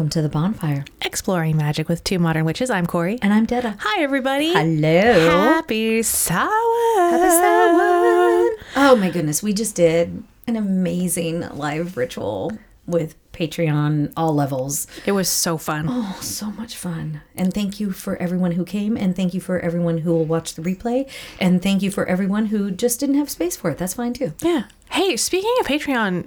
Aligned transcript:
Welcome 0.00 0.08
to 0.12 0.22
the 0.22 0.30
bonfire. 0.30 0.86
Exploring 1.02 1.58
magic 1.58 1.86
with 1.86 2.02
two 2.04 2.18
modern 2.18 2.46
witches. 2.46 2.70
I'm 2.70 2.86
Corey. 2.86 3.18
And 3.20 3.34
I'm 3.34 3.44
Detta. 3.44 3.76
Hi, 3.80 4.02
everybody. 4.02 4.50
Hello. 4.50 5.28
Happy 5.28 6.02
Samhain. 6.02 6.48
Happy 6.96 7.28
Samhain. 7.28 8.56
Oh 8.76 8.96
my 8.98 9.10
goodness, 9.12 9.42
we 9.42 9.52
just 9.52 9.76
did 9.76 10.24
an 10.46 10.56
amazing 10.56 11.40
live 11.50 11.98
ritual 11.98 12.50
with 12.86 13.14
Patreon 13.34 14.14
all 14.16 14.34
levels. 14.34 14.86
It 15.04 15.12
was 15.12 15.28
so 15.28 15.58
fun. 15.58 15.84
Oh, 15.86 16.18
so 16.22 16.46
much 16.46 16.76
fun. 16.76 17.20
And 17.36 17.52
thank 17.52 17.78
you 17.78 17.92
for 17.92 18.16
everyone 18.16 18.52
who 18.52 18.64
came 18.64 18.96
and 18.96 19.14
thank 19.14 19.34
you 19.34 19.40
for 19.42 19.60
everyone 19.60 19.98
who 19.98 20.14
will 20.14 20.24
watch 20.24 20.54
the 20.54 20.62
replay 20.62 21.10
and 21.38 21.62
thank 21.62 21.82
you 21.82 21.90
for 21.90 22.06
everyone 22.06 22.46
who 22.46 22.70
just 22.70 23.00
didn't 23.00 23.16
have 23.16 23.28
space 23.28 23.54
for 23.54 23.70
it. 23.70 23.76
That's 23.76 23.94
fine 23.94 24.14
too. 24.14 24.32
Yeah. 24.40 24.64
Hey, 24.92 25.18
speaking 25.18 25.54
of 25.60 25.66
Patreon, 25.66 26.26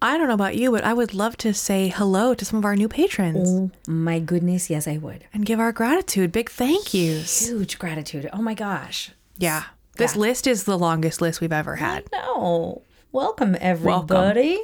I 0.00 0.16
don't 0.16 0.28
know 0.28 0.34
about 0.34 0.56
you, 0.56 0.70
but 0.70 0.84
I 0.84 0.92
would 0.94 1.12
love 1.12 1.36
to 1.38 1.52
say 1.52 1.88
hello 1.88 2.32
to 2.32 2.44
some 2.44 2.58
of 2.58 2.64
our 2.64 2.76
new 2.76 2.88
patrons 2.88 3.48
Oh 3.48 3.70
my 3.90 4.20
goodness, 4.20 4.70
yes 4.70 4.86
I 4.86 4.96
would. 4.96 5.24
and 5.34 5.44
give 5.44 5.58
our 5.58 5.72
gratitude. 5.72 6.30
Big 6.30 6.48
thank 6.50 6.94
yous. 6.94 7.48
Huge 7.48 7.78
gratitude. 7.78 8.28
Oh 8.32 8.40
my 8.42 8.54
gosh. 8.54 9.10
Yeah. 9.36 9.64
This 9.96 10.14
Yeah. 10.14 10.20
list 10.20 10.46
is 10.46 10.64
the 10.64 10.78
longest 10.78 11.20
list 11.20 11.40
we've 11.40 11.52
ever 11.52 11.76
had. 11.76 12.04
No. 12.12 12.82
Welcome 13.10 13.56
everybody. 13.60 14.60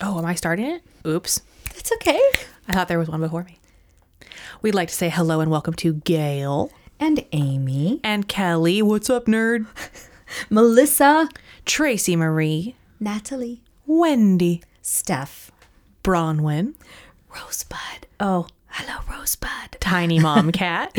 Oh, 0.00 0.18
am 0.18 0.24
I 0.24 0.34
starting 0.34 0.66
it? 0.66 0.82
Oops. 1.06 1.40
It's 1.74 1.92
okay. 1.92 2.20
I 2.68 2.72
thought 2.72 2.88
there 2.88 2.98
was 2.98 3.08
one 3.08 3.20
before 3.20 3.44
me. 3.44 3.58
We'd 4.62 4.74
like 4.74 4.88
to 4.88 4.94
say 4.94 5.10
hello 5.10 5.40
and 5.40 5.50
welcome 5.50 5.74
to 5.74 5.94
Gail 5.94 6.70
And 6.98 7.24
Amy, 7.32 8.00
and 8.02 8.26
Kelly. 8.28 8.80
What's 8.80 9.10
up, 9.10 9.26
nerd? 9.26 9.66
Melissa, 10.50 11.28
Tracy 11.66 12.14
Marie, 12.14 12.76
Natalie, 13.00 13.60
Wendy, 13.86 14.62
Steph, 14.82 15.50
Bronwyn, 16.04 16.74
Rosebud. 17.34 18.06
Oh, 18.20 18.46
hello 18.68 19.00
Rosebud. 19.10 19.72
Tiny 19.80 20.20
Mom 20.20 20.52
Cat, 20.52 20.96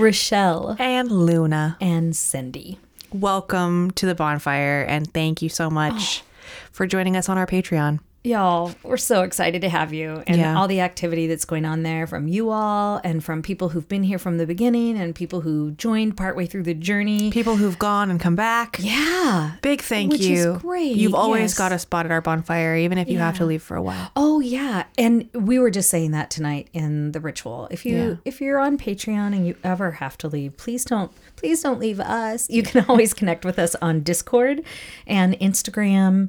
Rochelle 0.00 0.74
and 0.80 1.10
Luna. 1.12 1.76
and 1.80 2.16
Cindy. 2.16 2.80
Welcome 3.12 3.92
to 3.92 4.06
the 4.06 4.14
bonfire 4.16 4.82
and 4.82 5.10
thank 5.14 5.40
you 5.40 5.48
so 5.48 5.70
much 5.70 6.24
oh. 6.24 6.26
for 6.72 6.86
joining 6.88 7.16
us 7.16 7.28
on 7.28 7.38
our 7.38 7.46
Patreon. 7.46 8.00
Y'all, 8.26 8.74
we're 8.82 8.96
so 8.96 9.22
excited 9.22 9.62
to 9.62 9.68
have 9.68 9.92
you 9.92 10.20
and 10.26 10.38
Yeah. 10.38 10.58
all 10.58 10.66
the 10.66 10.80
activity 10.80 11.28
that's 11.28 11.44
going 11.44 11.64
on 11.64 11.84
there 11.84 12.08
from 12.08 12.26
you 12.26 12.50
all 12.50 13.00
and 13.04 13.22
from 13.22 13.40
people 13.40 13.68
who've 13.68 13.88
been 13.88 14.02
here 14.02 14.18
from 14.18 14.38
the 14.38 14.46
beginning 14.46 14.98
and 14.98 15.14
people 15.14 15.42
who 15.42 15.70
joined 15.70 16.16
partway 16.16 16.44
through 16.44 16.64
the 16.64 16.74
journey. 16.74 17.30
People 17.30 17.54
who've 17.54 17.78
gone 17.78 18.10
and 18.10 18.18
come 18.18 18.34
back. 18.34 18.78
Yeah. 18.80 19.52
Big 19.62 19.80
thank 19.80 20.10
Which 20.10 20.22
is 20.22 20.44
you. 20.44 20.58
great, 20.60 20.96
You've 20.96 21.14
always 21.14 21.52
yes. 21.52 21.54
got 21.58 21.70
a 21.70 21.78
spot 21.78 22.04
at 22.04 22.10
our 22.10 22.20
bonfire, 22.20 22.74
even 22.74 22.98
if 22.98 23.08
you 23.08 23.18
have 23.18 23.36
to 23.36 23.44
leave 23.46 23.62
for 23.62 23.76
a 23.76 23.82
while. 23.82 24.10
Oh 24.16 24.40
yeah, 24.40 24.86
and 24.98 25.28
we 25.32 25.60
were 25.60 25.70
just 25.70 25.88
saying 25.88 26.10
that 26.10 26.28
tonight 26.28 26.66
in 26.72 27.12
the 27.12 27.20
ritual. 27.20 27.68
If 27.70 27.86
you 27.86 27.96
Yeah. 27.96 28.14
if 28.24 28.40
you're 28.40 28.58
on 28.58 28.76
Patreon 28.76 29.36
and 29.36 29.46
you 29.46 29.54
ever 29.62 29.92
have 29.92 30.18
to 30.18 30.26
leave, 30.28 30.56
please 30.56 30.84
don't 30.84 31.12
please 31.36 31.62
don't 31.62 31.78
leave 31.78 32.00
us. 32.00 32.50
You 32.50 32.64
can 32.64 32.84
always 32.88 33.14
connect 33.14 33.44
with 33.44 33.56
us 33.60 33.76
on 33.80 34.00
Discord 34.00 34.62
and 35.06 35.38
Instagram, 35.38 36.28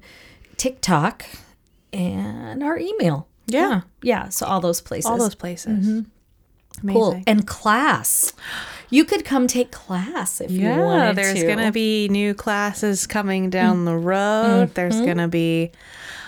TikTok, 0.58 1.26
and 1.94 2.64
our 2.64 2.78
email. 2.78 3.28
Yeah. 3.48 3.82
yeah. 4.02 4.30
So 4.30 4.46
all 4.46 4.60
those 4.62 4.82
places. 4.82 5.06
All 5.10 5.18
those 5.18 5.36
places. 5.36 5.86
Mm-hmm. 5.88 6.00
Amazing. 6.84 7.02
cool. 7.02 7.22
And 7.26 7.48
class. 7.48 8.34
You 8.90 9.04
could 9.06 9.26
come 9.26 9.48
take 9.48 9.72
class 9.72 10.40
if 10.42 10.52
you 10.52 10.62
Yeah, 10.62 10.80
wanted 10.84 11.16
there's 11.16 11.34
to. 11.34 11.44
Mm. 11.44 11.48
going 11.56 11.66
to 11.66 11.72
be 11.72 12.08
new 12.10 12.34
classes 12.34 13.08
coming 13.08 13.50
down 13.50 13.86
the 13.86 13.98
road. 13.98 14.74
There's 14.76 15.00
going 15.02 15.18
to 15.18 15.28
be 15.28 15.72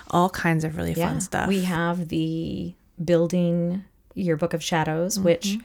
all 0.09 0.29
kinds 0.29 0.63
of 0.63 0.75
really 0.75 0.91
Mm-hmm. 0.91 0.99
Yeah. 1.01 1.07
fun 1.09 1.21
stuff. 1.21 1.47
We 1.47 1.63
have 1.65 2.07
the 2.07 2.73
building 3.03 3.83
your 4.15 4.37
book 4.37 4.53
of 4.53 4.63
shadows, 4.63 5.19
which 5.19 5.49
Mm-hmm. 5.49 5.61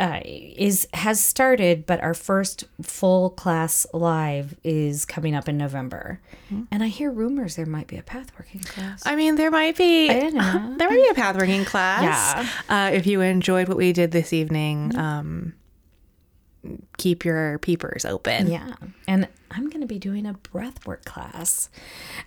Uh, 0.00 0.20
is 0.24 0.86
has 0.94 1.20
started, 1.22 1.86
but 1.86 2.00
our 2.00 2.14
first 2.14 2.64
full 2.82 3.30
class 3.30 3.86
live 3.92 4.54
is 4.62 5.04
coming 5.04 5.34
up 5.34 5.48
in 5.48 5.56
November. 5.58 6.20
Mm-hmm. 6.46 6.62
And 6.70 6.82
I 6.82 6.88
hear 6.88 7.10
rumors 7.10 7.56
there 7.56 7.66
might 7.66 7.86
be 7.88 7.96
a 7.96 8.02
pathworking 8.02 8.64
class. 8.66 9.02
I 9.04 9.16
mean, 9.16 9.34
there 9.36 9.50
might 9.50 9.76
be 9.76 10.08
I 10.10 10.20
don't 10.20 10.34
know. 10.34 10.74
there 10.78 10.88
might 10.88 10.96
be 11.02 11.08
a 11.08 11.14
pathworking 11.14 11.66
class. 11.66 12.02
Yeah. 12.68 12.86
Uh, 12.86 12.90
if 12.92 13.06
you 13.06 13.20
enjoyed 13.22 13.68
what 13.68 13.76
we 13.76 13.92
did 13.92 14.10
this 14.12 14.32
evening, 14.32 14.90
Mm-hmm. 14.90 14.98
um, 15.00 15.52
keep 16.98 17.24
your 17.24 17.58
peepers 17.60 18.04
open. 18.04 18.48
yeah, 18.48 18.74
and 19.06 19.28
I'm 19.50 19.68
going 19.70 19.80
to 19.80 19.86
be 19.86 19.98
doing 19.98 20.26
a 20.26 20.34
breathwork 20.34 21.04
class, 21.04 21.70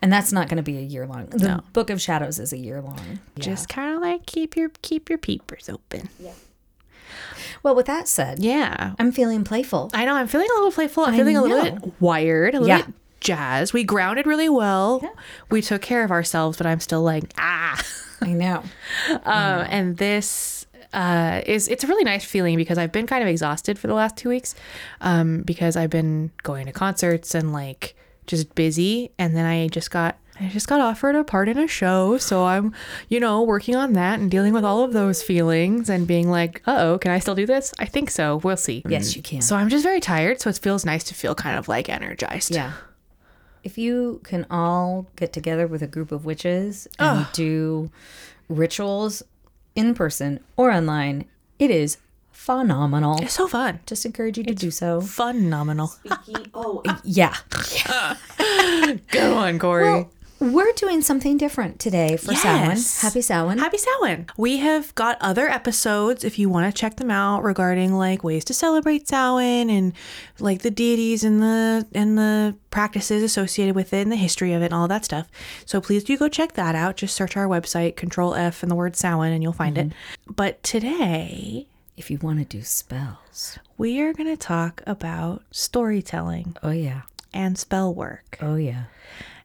and 0.01 0.11
that's 0.11 0.31
not 0.31 0.47
going 0.47 0.57
to 0.57 0.63
be 0.63 0.77
a 0.77 0.81
year 0.81 1.05
long. 1.05 1.25
The 1.27 1.37
No. 1.47 1.59
Book 1.73 1.89
of 1.89 2.01
Shadows 2.01 2.39
is 2.39 2.51
a 2.53 2.57
year 2.57 2.81
long. 2.81 3.19
Just 3.37 3.69
kind 3.69 3.93
of 3.95 4.01
like 4.01 4.25
keep 4.25 4.55
your 4.55 4.69
keep 4.81 5.09
your 5.09 5.17
peepers 5.19 5.69
open. 5.69 6.09
Well, 7.63 7.75
with 7.75 7.85
that 7.87 8.07
said, 8.07 8.39
Yeah. 8.39 8.93
I'm 8.99 9.11
feeling 9.11 9.43
playful. 9.43 9.89
I 9.93 10.05
know. 10.05 10.15
I'm 10.15 10.27
feeling 10.27 10.47
a 10.51 10.53
little 10.55 10.71
playful. 10.71 11.03
I'm 11.05 11.13
I 11.13 11.17
feeling 11.17 11.37
a 11.37 11.41
little 11.41 11.63
bit 11.63 11.93
wired, 12.01 12.55
a 12.55 12.59
little 12.59 12.77
Yeah. 12.77 12.85
bit 12.85 12.95
jazzed. 13.19 13.73
We 13.73 13.83
grounded 13.83 14.25
really 14.25 14.49
well. 14.49 15.01
We 15.49 15.61
took 15.61 15.81
care 15.81 16.03
of 16.03 16.11
ourselves, 16.11 16.57
but 16.57 16.65
I'm 16.67 16.79
still 16.79 17.01
like 17.03 17.25
ah. 17.37 17.81
I 18.21 18.33
know. 18.33 18.63
Um, 19.09 19.65
and 19.69 19.97
this 19.97 20.65
uh, 20.93 21.41
is 21.45 21.67
it's 21.69 21.83
a 21.83 21.87
really 21.87 22.03
nice 22.03 22.25
feeling 22.25 22.55
because 22.57 22.77
I've 22.77 22.91
been 22.91 23.07
kind 23.07 23.21
of 23.23 23.29
exhausted 23.29 23.79
for 23.79 23.87
the 23.87 23.93
last 23.93 24.17
two 24.17 24.29
weeks 24.29 24.55
um, 25.01 25.41
because 25.43 25.75
I've 25.77 25.89
been 25.89 26.31
going 26.43 26.65
to 26.65 26.71
concerts 26.71 27.33
and 27.33 27.53
like 27.53 27.95
just 28.27 28.53
busy, 28.55 29.11
and 29.17 29.35
then 29.35 29.45
I 29.45 29.67
just 29.67 29.89
got. 29.91 30.17
I 30.41 30.49
just 30.49 30.67
got 30.67 30.81
offered 30.81 31.15
a 31.15 31.23
part 31.23 31.47
in 31.47 31.57
a 31.57 31.67
show, 31.67 32.17
so 32.17 32.45
I'm, 32.45 32.73
you 33.09 33.19
know, 33.19 33.43
working 33.43 33.75
on 33.75 33.93
that 33.93 34.19
and 34.19 34.29
dealing 34.31 34.53
with 34.53 34.65
all 34.65 34.83
of 34.83 34.91
those 34.91 35.21
feelings 35.21 35.89
and 35.89 36.07
being 36.07 36.29
like, 36.29 36.61
"Uh 36.65 36.77
oh, 36.79 36.97
can 36.97 37.11
I 37.11 37.19
still 37.19 37.35
do 37.35 37.45
this?" 37.45 37.73
I 37.79 37.85
think 37.85 38.09
so. 38.09 38.37
We'll 38.37 38.57
see. 38.57 38.83
Yes, 38.87 39.15
you 39.15 39.21
can. 39.21 39.41
So 39.41 39.55
I'm 39.55 39.69
just 39.69 39.83
very 39.83 39.99
tired, 39.99 40.41
so 40.41 40.49
it 40.49 40.57
feels 40.57 40.83
nice 40.85 41.03
to 41.05 41.13
feel 41.13 41.35
kind 41.35 41.57
of 41.59 41.67
like 41.67 41.89
energized. 41.89 42.53
Yeah. 42.55 42.73
If 43.63 43.77
you 43.77 44.21
can 44.23 44.47
all 44.49 45.07
get 45.15 45.31
together 45.31 45.67
with 45.67 45.83
a 45.83 45.87
group 45.87 46.11
of 46.11 46.25
witches 46.25 46.87
and 46.97 47.27
do 47.33 47.91
rituals 48.49 49.21
in 49.75 49.93
person 49.93 50.39
or 50.57 50.71
online, 50.71 51.25
it 51.59 51.69
is 51.69 51.97
phenomenal. 52.31 53.21
It's 53.21 53.33
so 53.33 53.47
fun. 53.47 53.79
Just 53.85 54.03
encourage 54.05 54.39
you 54.39 54.43
to 54.45 54.55
do 54.55 54.71
so. 54.71 55.01
Phenomenal. 55.01 55.93
Oh, 56.55 56.81
yeah. 57.03 57.35
Go 59.11 59.35
on, 59.37 59.59
Corey. 59.59 60.07
We're 60.41 60.73
doing 60.73 61.03
something 61.03 61.37
different 61.37 61.79
today 61.79 62.17
for 62.17 62.33
Samhain. 62.33 62.77
Happy 62.99 63.21
Samhain. 63.21 63.59
Happy 63.59 63.77
Samhain. 63.77 64.25
We 64.37 64.57
have 64.57 64.93
got 64.95 65.19
other 65.21 65.47
episodes 65.47 66.23
if 66.23 66.39
you 66.39 66.49
want 66.49 66.73
to 66.73 66.77
check 66.77 66.95
them 66.95 67.11
out 67.11 67.43
regarding 67.43 67.93
like 67.93 68.23
ways 68.23 68.43
to 68.45 68.53
celebrate 68.55 69.07
Samhain 69.07 69.69
and 69.69 69.93
like 70.39 70.63
the 70.63 70.71
deities 70.71 71.23
and 71.23 71.43
the 71.43 71.85
and 71.93 72.17
the 72.17 72.55
practices 72.71 73.21
associated 73.21 73.75
with 73.75 73.93
it 73.93 74.01
and 74.01 74.11
the 74.11 74.15
history 74.15 74.51
of 74.53 74.63
it 74.63 74.65
and 74.65 74.73
all 74.73 74.87
that 74.87 75.05
stuff. 75.05 75.27
So 75.67 75.79
please 75.79 76.03
do 76.03 76.17
go 76.17 76.27
check 76.27 76.53
that 76.53 76.73
out. 76.73 76.97
Just 76.97 77.15
search 77.15 77.37
our 77.37 77.45
website, 77.47 77.95
control 77.95 78.33
F 78.33 78.63
and 78.63 78.71
the 78.71 78.75
word 78.75 78.95
Samhain 78.95 79.33
and 79.33 79.43
you'll 79.43 79.53
find 79.53 79.77
it. 79.77 79.89
Mm-hmm. 79.89 80.33
But 80.33 80.63
today 80.63 81.67
if 81.97 82.09
you 82.09 82.17
want 82.17 82.39
to 82.39 82.45
do 82.45 82.63
spells. 82.63 83.59
we 83.77 84.01
are 84.01 84.11
going 84.11 84.29
to 84.29 84.37
talk 84.37 84.81
about 84.87 85.43
storytelling 85.51 86.55
Oh, 86.63 86.71
yeah. 86.71 87.01
and 87.31 87.59
spell 87.59 87.93
work. 87.93 88.39
Oh, 88.41 88.55
yeah. 88.55 88.85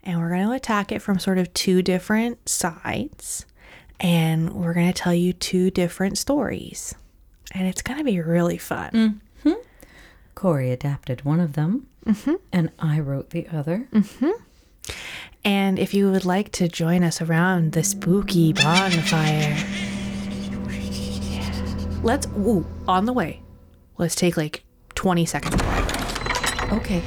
And 0.07 0.21
we're 0.21 0.31
going 0.31 0.47
to 0.47 0.53
attack 0.53 0.93
it 0.93 1.03
from 1.03 1.19
sort 1.19 1.37
of 1.37 1.53
two 1.53 1.83
different 1.83 2.49
sides 2.49 3.45
and 4.01 4.53
we're 4.53 4.75
going 4.75 4.93
to 4.93 4.93
tell 4.93 5.15
you 5.15 5.33
two 5.33 5.71
different 5.71 6.19
stories. 6.19 6.95
And 7.53 7.67
it's 7.67 7.83
going 7.83 7.99
to 7.99 8.05
be 8.05 8.21
really 8.21 8.59
fun. 8.59 9.21
Mm-hmm. 9.45 9.61
Corey 10.35 10.71
adapted 10.71 11.25
one 11.25 11.41
of 11.41 11.55
them, 11.55 11.87
mm-hmm. 12.05 12.35
and 12.53 12.71
I 12.79 13.01
wrote 13.01 13.31
the 13.31 13.49
other. 13.49 13.89
Mm-hmm. 13.93 14.31
and 15.45 15.79
if 15.79 15.95
you 15.95 16.11
would 16.11 16.25
like 16.25 16.53
to 16.53 16.69
join 16.69 17.03
us 17.03 17.21
around 17.21 17.73
the 17.73 17.83
spooky 17.83 18.53
bonfire. 18.53 19.57
Let's 22.03 22.27
ooh, 22.39 22.67
on 22.87 23.07
the 23.07 23.13
way. 23.13 23.41
Let's 23.99 24.15
take 24.15 24.37
like 24.37 24.63
20 24.95 25.25
seconds. 25.27 25.61
Okay. 26.73 27.03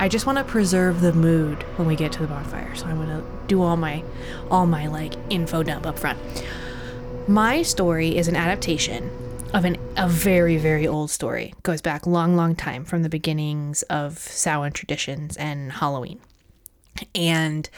I 0.00 0.08
just 0.08 0.24
want 0.24 0.38
to 0.38 0.44
preserve 0.44 1.02
the 1.02 1.12
mood 1.12 1.62
when 1.76 1.86
we 1.86 1.94
get 1.94 2.10
to 2.12 2.20
the 2.20 2.26
bonfire, 2.26 2.74
so 2.74 2.86
I'm 2.86 2.96
gonna 2.96 3.22
do 3.48 3.60
all 3.60 3.76
my, 3.76 4.02
all 4.50 4.64
my 4.64 4.86
like 4.86 5.12
info 5.28 5.62
dump 5.62 5.84
up 5.84 5.98
front. 5.98 6.18
My 7.28 7.60
story 7.60 8.16
is 8.16 8.26
an 8.26 8.34
adaptation 8.34 9.10
of 9.52 9.66
an, 9.66 9.76
a 9.98 10.08
very, 10.08 10.56
very 10.56 10.86
old 10.86 11.10
story. 11.10 11.52
Goes 11.64 11.82
back 11.82 12.06
long, 12.06 12.34
long 12.34 12.56
time 12.56 12.86
from 12.86 13.02
the 13.02 13.10
beginnings 13.10 13.82
of 13.82 14.18
Samhain 14.18 14.72
traditions 14.72 15.36
and 15.36 15.70
Halloween. 15.70 16.18
And 17.14 17.68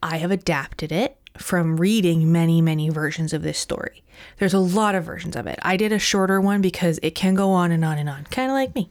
I 0.00 0.18
have 0.18 0.30
adapted 0.30 0.92
it 0.92 1.16
from 1.38 1.78
reading 1.78 2.30
many, 2.30 2.60
many 2.60 2.88
versions 2.90 3.32
of 3.32 3.42
this 3.42 3.58
story. 3.58 4.02
There's 4.38 4.54
a 4.54 4.58
lot 4.58 4.94
of 4.94 5.04
versions 5.04 5.36
of 5.36 5.46
it. 5.46 5.58
I 5.62 5.76
did 5.76 5.92
a 5.92 5.98
shorter 5.98 6.40
one 6.40 6.60
because 6.60 6.98
it 7.02 7.14
can 7.14 7.34
go 7.34 7.50
on 7.50 7.72
and 7.72 7.84
on 7.84 7.98
and 7.98 8.08
on, 8.08 8.24
kind 8.24 8.50
of 8.50 8.54
like 8.54 8.74
me. 8.74 8.90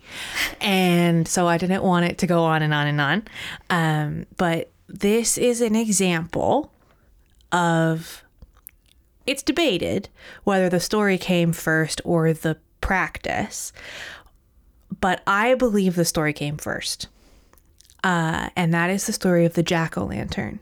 And 0.60 1.28
so 1.28 1.48
I 1.48 1.58
didn't 1.58 1.84
want 1.84 2.06
it 2.06 2.18
to 2.20 2.28
go 2.28 2.44
on 2.44 2.62
and 2.62 2.74
on 2.74 2.88
and 2.88 3.02
on. 3.02 3.24
Um, 3.70 4.26
but 4.38 4.72
this 4.88 5.38
is 5.38 5.62
an 5.62 5.76
example 5.76 6.72
of 7.52 8.24
it's 9.28 9.44
debated 9.44 10.10
whether 10.44 10.68
the 10.68 10.80
story 10.80 11.18
came 11.18 11.54
first 11.54 12.02
or 12.04 12.34
the 12.34 12.58
practice, 12.82 13.72
but 15.00 15.22
I 15.28 15.54
believe 15.54 15.96
the 15.96 16.06
story 16.06 16.34
came 16.34 16.58
first. 16.58 17.08
Uh, 18.04 18.50
and 18.56 18.74
that 18.74 18.90
is 18.90 19.06
the 19.06 19.14
story 19.14 19.46
of 19.46 19.54
the 19.54 19.62
jack 19.62 19.96
o' 19.96 20.06
lantern 20.06 20.60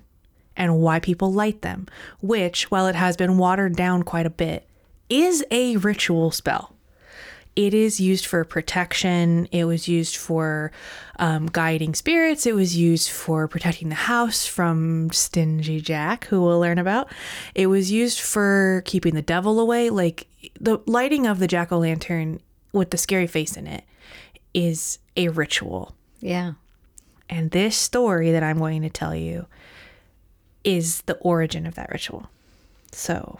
and 0.59 0.77
why 0.77 0.99
people 0.99 1.31
light 1.31 1.61
them, 1.61 1.87
which, 2.21 2.69
while 2.69 2.85
it 2.85 2.95
has 2.95 3.15
been 3.15 3.37
watered 3.37 3.75
down 3.75 4.03
quite 4.03 4.25
a 4.25 4.29
bit, 4.29 4.67
is 5.09 5.43
a 5.49 5.77
ritual 5.77 6.29
spell. 6.29 6.75
It 7.55 7.73
is 7.73 7.99
used 7.99 8.25
for 8.25 8.43
protection. 8.43 9.47
It 9.51 9.65
was 9.65 9.87
used 9.87 10.17
for 10.17 10.71
um, 11.17 11.47
guiding 11.47 11.95
spirits. 11.95 12.45
It 12.45 12.55
was 12.55 12.77
used 12.77 13.09
for 13.09 13.47
protecting 13.47 13.89
the 13.89 13.95
house 13.95 14.45
from 14.45 15.09
Stingy 15.11 15.81
Jack, 15.81 16.25
who 16.25 16.41
we'll 16.41 16.59
learn 16.59 16.77
about. 16.77 17.09
It 17.55 17.67
was 17.67 17.91
used 17.91 18.19
for 18.19 18.83
keeping 18.85 19.15
the 19.15 19.21
devil 19.21 19.59
away. 19.59 19.89
Like 19.89 20.27
the 20.59 20.81
lighting 20.85 21.25
of 21.25 21.39
the 21.39 21.47
jack 21.47 21.71
o' 21.71 21.79
lantern 21.79 22.39
with 22.71 22.91
the 22.91 22.97
scary 22.97 23.27
face 23.27 23.57
in 23.57 23.65
it 23.65 23.83
is 24.53 24.99
a 25.17 25.29
ritual. 25.29 25.95
Yeah. 26.19 26.53
And 27.29 27.51
this 27.51 27.75
story 27.75 28.31
that 28.31 28.43
I'm 28.43 28.57
going 28.57 28.81
to 28.83 28.89
tell 28.89 29.15
you 29.15 29.47
is 30.63 31.01
the 31.01 31.15
origin 31.17 31.65
of 31.65 31.75
that 31.75 31.89
ritual. 31.91 32.29
So 32.91 33.39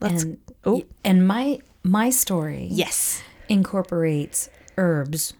let's. 0.00 0.22
And 0.22 0.38
oh, 0.64 0.84
and 1.04 1.26
my 1.26 1.60
my 1.82 2.10
story 2.10 2.68
yes. 2.70 3.22
incorporates 3.48 4.50
herbs 4.76 5.34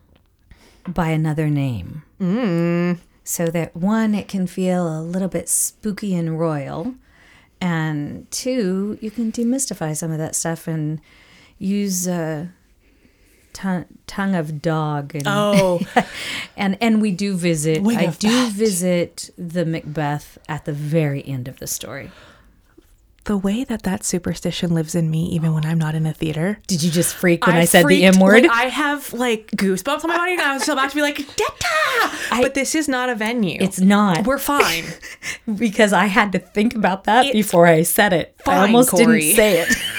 by 0.87 1.09
another 1.09 1.49
name. 1.49 2.03
Mm. 2.21 2.99
So 3.25 3.47
that 3.47 3.77
one, 3.77 4.15
it 4.15 4.27
can 4.27 4.47
feel 4.47 4.89
a 4.89 5.03
little 5.03 5.29
bit 5.29 5.49
spooky 5.49 6.15
and 6.15 6.39
royal. 6.41 6.95
And 7.61 8.31
two, 8.31 8.99
you 9.03 9.11
can 9.11 9.33
demystify 9.33 9.97
some 9.97 10.11
of 10.11 10.19
that 10.19 10.35
stuff 10.35 10.67
and 10.67 11.01
use 11.59 12.07
a 12.07 12.53
tongue, 13.59 13.85
tongue 14.07 14.35
of 14.35 14.63
dog. 14.63 15.15
And, 15.15 15.25
Oh, 15.27 15.81
and, 16.57 16.79
and 16.81 17.03
we 17.03 17.11
do 17.11 17.35
visit, 17.35 17.83
Wing 17.83 17.99
I 17.99 18.07
do 18.07 18.29
bat. 18.29 18.53
visit 18.53 19.31
the 19.37 19.65
Macbeth 19.67 20.39
at 20.49 20.65
the 20.65 20.73
very 20.73 21.27
end 21.27 21.49
of 21.49 21.59
the 21.59 21.67
story. 21.67 22.11
the 23.25 23.37
way 23.37 23.63
that 23.63 23.83
that 23.83 24.05
superstition 24.05 24.73
lives 24.73 24.95
in 24.95 25.11
me, 25.11 25.27
even 25.27 25.53
when 25.53 25.67
I'm 25.67 25.77
not 25.79 25.95
in 25.95 26.07
a 26.07 26.15
theater. 26.15 26.59
Did 26.67 26.83
you 26.83 26.91
just 26.91 27.15
freak 27.15 27.47
when 27.47 27.57
I, 27.57 27.67
said 27.67 27.87
the 27.87 28.05
M 28.05 28.19
word? 28.21 28.45
like, 28.45 28.51
I 28.51 28.65
have 28.71 29.13
like 29.13 29.49
goosebumps 29.51 30.03
on 30.05 30.09
my 30.09 30.17
body, 30.17 30.33
and 30.33 30.41
I 30.41 30.55
was 30.55 30.65
so 30.65 30.73
about 30.73 30.89
to 30.91 30.97
be 30.97 31.03
like, 31.03 31.17
"Detta!" 31.37 32.11
But 32.31 32.55
this 32.55 32.75
is 32.75 32.89
not 32.89 33.11
a 33.11 33.15
venue. 33.15 33.59
it's 33.61 33.81
not. 33.81 34.25
We're 34.27 34.39
fine. 34.39 34.85
because 35.59 35.93
I 35.93 36.07
had 36.07 36.33
to 36.33 36.39
think 36.39 36.75
about 36.75 37.05
that 37.05 37.27
It's 37.27 37.33
before 37.35 37.67
I 37.67 37.83
said 37.83 38.13
it. 38.15 38.35
I 38.47 38.61
almost 38.65 38.91
Corey. 38.91 39.21
didn't 39.21 39.37
say 39.37 39.61
it. 39.61 39.77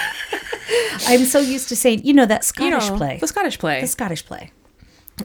I'm 1.07 1.25
so 1.25 1.39
used 1.39 1.69
to 1.69 1.75
saying, 1.75 2.01
you 2.03 2.13
know, 2.13 2.25
that 2.25 2.41
you 2.41 2.47
Scottish 2.47 2.89
know, 2.89 2.97
play. 2.97 3.17
the 3.19 3.27
Scottish 3.27 3.57
play. 3.59 3.81
The 3.81 3.87
Scottish 3.87 4.25
play. 4.25 4.51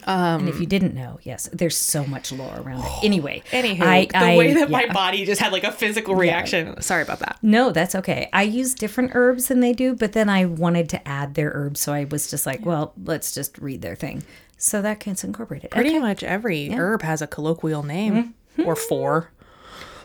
Um, 0.09 0.41
and 0.41 0.49
if 0.49 0.59
you 0.59 0.67
didn't 0.67 0.95
know, 0.97 1.21
yes, 1.23 1.49
there's 1.53 1.77
so 1.77 2.05
much 2.05 2.33
lore 2.33 2.53
around 2.57 2.81
it. 2.81 2.85
Oh, 2.85 3.01
anyway, 3.05 3.43
Anywho, 3.53 3.81
I- 3.83 4.07
the 4.07 4.17
I- 4.19 4.37
way 4.37 4.53
that 4.55 4.69
my 4.69 4.87
body 4.87 5.25
just 5.25 5.41
had 5.41 5.53
like 5.53 5.63
a 5.63 5.71
physical 5.71 6.17
reaction. 6.17 6.81
Sorry 6.83 7.03
about 7.03 7.21
that. 7.21 7.39
No, 7.43 7.71
that's 7.71 7.95
okay. 7.95 8.29
I 8.33 8.43
use 8.43 8.75
different 8.75 9.13
herbs 9.15 9.47
than 9.47 9.61
they 9.61 9.73
do, 9.73 9.95
but 9.95 10.13
then 10.13 10.29
I 10.29 10.47
wanted 10.47 10.89
to 10.91 11.07
add 11.09 11.35
their 11.35 11.51
herbs, 11.55 11.79
so 11.81 11.93
I 11.93 12.05
was 12.07 12.29
just 12.29 12.45
like, 12.45 12.67
well, 12.67 12.93
let's 13.05 13.33
just 13.33 13.57
read 13.59 13.83
their 13.83 13.95
thing. 13.95 14.25
So 14.59 14.83
that 14.83 14.99
gets 14.99 15.23
incorporated. 15.23 15.71
Pretty 15.71 15.91
Okay. 15.91 15.99
much 16.01 16.25
every 16.25 16.73
herb 16.73 17.03
has 17.03 17.23
a 17.23 17.29
colloquial 17.29 17.85
name 17.85 18.35
mm-hmm. 18.59 18.67
or 18.69 18.75
four 18.75 19.31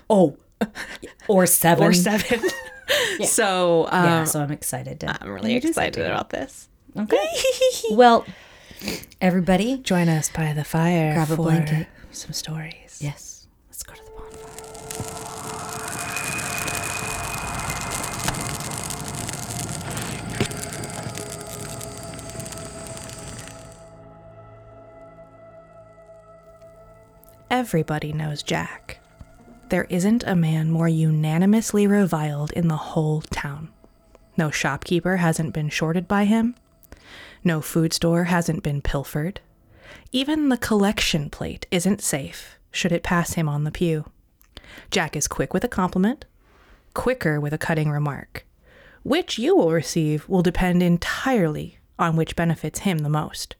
Oh, 0.08 0.38
or 1.28 1.48
seven. 1.48 1.84
or 1.84 1.94
seven. 1.94 2.42
So 3.26 3.86
um, 3.92 4.04
Yeah, 4.06 4.24
so 4.24 4.42
I'm 4.42 4.52
excited 4.52 5.00
to. 5.02 5.16
I'm 5.22 5.30
really 5.32 5.56
excited 5.56 6.06
about 6.06 6.30
this. 6.32 6.68
Okay. 6.98 7.28
well, 7.92 8.26
everybody, 9.22 9.78
Join 9.80 10.10
us 10.10 10.30
by 10.30 10.54
the 10.54 10.64
fire 10.64 11.14
Grab 11.14 11.32
a 11.32 11.36
blanket. 11.36 11.88
some 12.12 12.34
stories. 12.34 13.00
yes, 13.02 13.48
let's 13.68 13.84
go 13.84 13.94
to 13.94 14.04
the 14.04 14.12
bonfire. 14.12 15.60
Everybody 27.50 28.14
knows 28.14 28.44
Jack. 28.44 28.99
There 29.70 29.86
isn't 29.88 30.24
a 30.24 30.36
man 30.36 30.72
more 30.72 30.88
unanimously 30.88 31.86
reviled 31.86 32.52
in 32.54 32.70
the 32.70 32.76
whole 32.76 33.22
town. 33.22 33.70
No 34.36 34.50
shopkeeper 34.50 35.18
hasn't 35.18 35.54
been 35.54 35.70
shorted 35.70 36.08
by 36.08 36.26
him. 36.26 36.56
No 37.44 37.62
food 37.62 37.94
store 37.94 38.24
hasn't 38.24 38.64
been 38.64 38.82
pilfered. 38.82 39.42
Even 40.12 40.50
the 40.50 40.58
collection 40.58 41.30
plate 41.30 41.68
isn't 41.70 42.02
safe 42.02 42.58
should 42.72 42.92
it 42.92 43.04
pass 43.04 43.34
him 43.34 43.48
on 43.48 43.64
the 43.64 43.72
pew. 43.72 44.06
Jack 44.90 45.16
is 45.16 45.28
quick 45.28 45.54
with 45.54 45.64
a 45.64 45.68
compliment, 45.68 46.26
quicker 46.96 47.40
with 47.40 47.54
a 47.54 47.60
cutting 47.60 47.92
remark. 47.92 48.48
Which 49.04 49.38
you 49.38 49.56
will 49.56 49.72
receive 49.72 50.28
will 50.28 50.42
depend 50.42 50.82
entirely 50.82 51.78
on 52.00 52.16
which 52.16 52.36
benefits 52.36 52.80
him 52.80 53.00
the 53.00 53.10
most. 53.10 53.56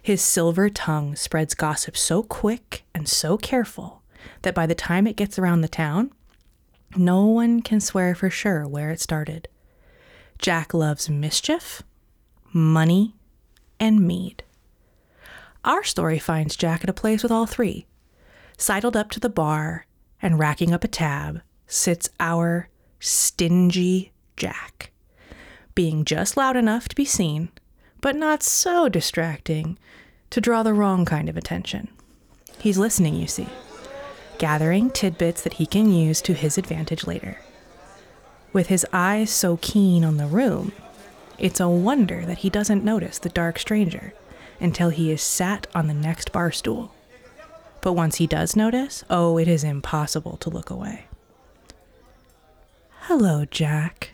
His 0.00 0.22
silver 0.22 0.70
tongue 0.70 1.16
spreads 1.16 1.54
gossip 1.54 1.96
so 1.96 2.22
quick 2.22 2.84
and 2.94 3.08
so 3.08 3.36
careful 3.36 4.03
that 4.42 4.54
by 4.54 4.66
the 4.66 4.74
time 4.74 5.06
it 5.06 5.16
gets 5.16 5.38
around 5.38 5.60
the 5.60 5.68
town, 5.68 6.12
no 6.96 7.26
one 7.26 7.60
can 7.62 7.80
swear 7.80 8.14
for 8.14 8.30
sure 8.30 8.66
where 8.66 8.90
it 8.90 9.00
started. 9.00 9.48
Jack 10.38 10.74
loves 10.74 11.08
mischief, 11.08 11.82
money, 12.52 13.14
and 13.80 14.06
mead. 14.06 14.42
Our 15.64 15.82
story 15.82 16.18
finds 16.18 16.56
Jack 16.56 16.84
at 16.84 16.90
a 16.90 16.94
place 16.94 17.22
with 17.22 17.32
all 17.32 17.46
three. 17.46 17.86
Sidled 18.56 18.96
up 18.96 19.10
to 19.10 19.20
the 19.20 19.30
bar 19.30 19.86
and 20.20 20.38
racking 20.38 20.72
up 20.72 20.84
a 20.84 20.88
tab 20.88 21.40
sits 21.66 22.08
our 22.20 22.68
stingy 23.00 24.12
Jack, 24.36 24.90
being 25.74 26.04
just 26.04 26.36
loud 26.36 26.56
enough 26.56 26.88
to 26.88 26.96
be 26.96 27.04
seen, 27.04 27.50
but 28.00 28.16
not 28.16 28.42
so 28.42 28.88
distracting 28.88 29.78
to 30.30 30.40
draw 30.40 30.62
the 30.62 30.74
wrong 30.74 31.04
kind 31.04 31.28
of 31.28 31.36
attention. 31.36 31.88
He's 32.58 32.78
listening, 32.78 33.14
you 33.14 33.26
see, 33.26 33.46
gathering 34.38 34.90
tidbits 34.90 35.42
that 35.42 35.54
he 35.54 35.66
can 35.66 35.90
use 35.90 36.20
to 36.22 36.34
his 36.34 36.58
advantage 36.58 37.06
later. 37.06 37.38
With 38.52 38.68
his 38.68 38.86
eyes 38.92 39.30
so 39.30 39.58
keen 39.60 40.04
on 40.04 40.16
the 40.16 40.26
room, 40.26 40.72
it's 41.38 41.60
a 41.60 41.68
wonder 41.68 42.24
that 42.26 42.38
he 42.38 42.50
doesn't 42.50 42.84
notice 42.84 43.18
the 43.18 43.28
dark 43.28 43.58
stranger 43.58 44.14
until 44.60 44.90
he 44.90 45.10
is 45.10 45.22
sat 45.22 45.66
on 45.74 45.88
the 45.88 45.94
next 45.94 46.32
bar 46.32 46.52
stool. 46.52 46.94
But 47.80 47.94
once 47.94 48.16
he 48.16 48.26
does 48.26 48.56
notice, 48.56 49.04
oh, 49.10 49.36
it 49.38 49.48
is 49.48 49.64
impossible 49.64 50.36
to 50.38 50.50
look 50.50 50.70
away. 50.70 51.06
Hello, 53.02 53.44
Jack, 53.44 54.12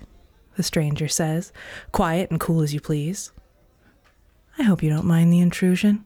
the 0.56 0.62
stranger 0.62 1.06
says, 1.06 1.52
quiet 1.92 2.30
and 2.30 2.40
cool 2.40 2.62
as 2.62 2.74
you 2.74 2.80
please. 2.80 3.30
I 4.58 4.64
hope 4.64 4.82
you 4.82 4.90
don't 4.90 5.06
mind 5.06 5.32
the 5.32 5.40
intrusion. 5.40 6.04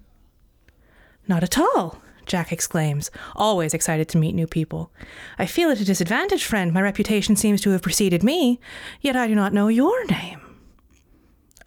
Not 1.27 1.43
at 1.43 1.59
all, 1.59 2.03
Jack 2.27 2.53
exclaims, 2.53 3.11
always 3.37 3.75
excited 3.75 4.09
to 4.09 4.19
meet 4.19 4.35
new 4.35 4.47
people. 4.47 4.91
I 5.39 5.47
feel 5.47 5.71
at 5.71 5.81
a 5.81 5.85
disadvantage, 5.85 6.45
friend. 6.45 6.73
My 6.73 6.83
reputation 6.83 7.37
seems 7.37 7.61
to 7.63 7.71
have 7.71 7.83
preceded 7.83 8.23
me, 8.23 8.61
yet 9.01 9.17
I 9.17 9.27
do 9.27 9.35
not 9.35 9.53
know 9.53 9.69
your 9.69 10.05
name. 10.07 10.41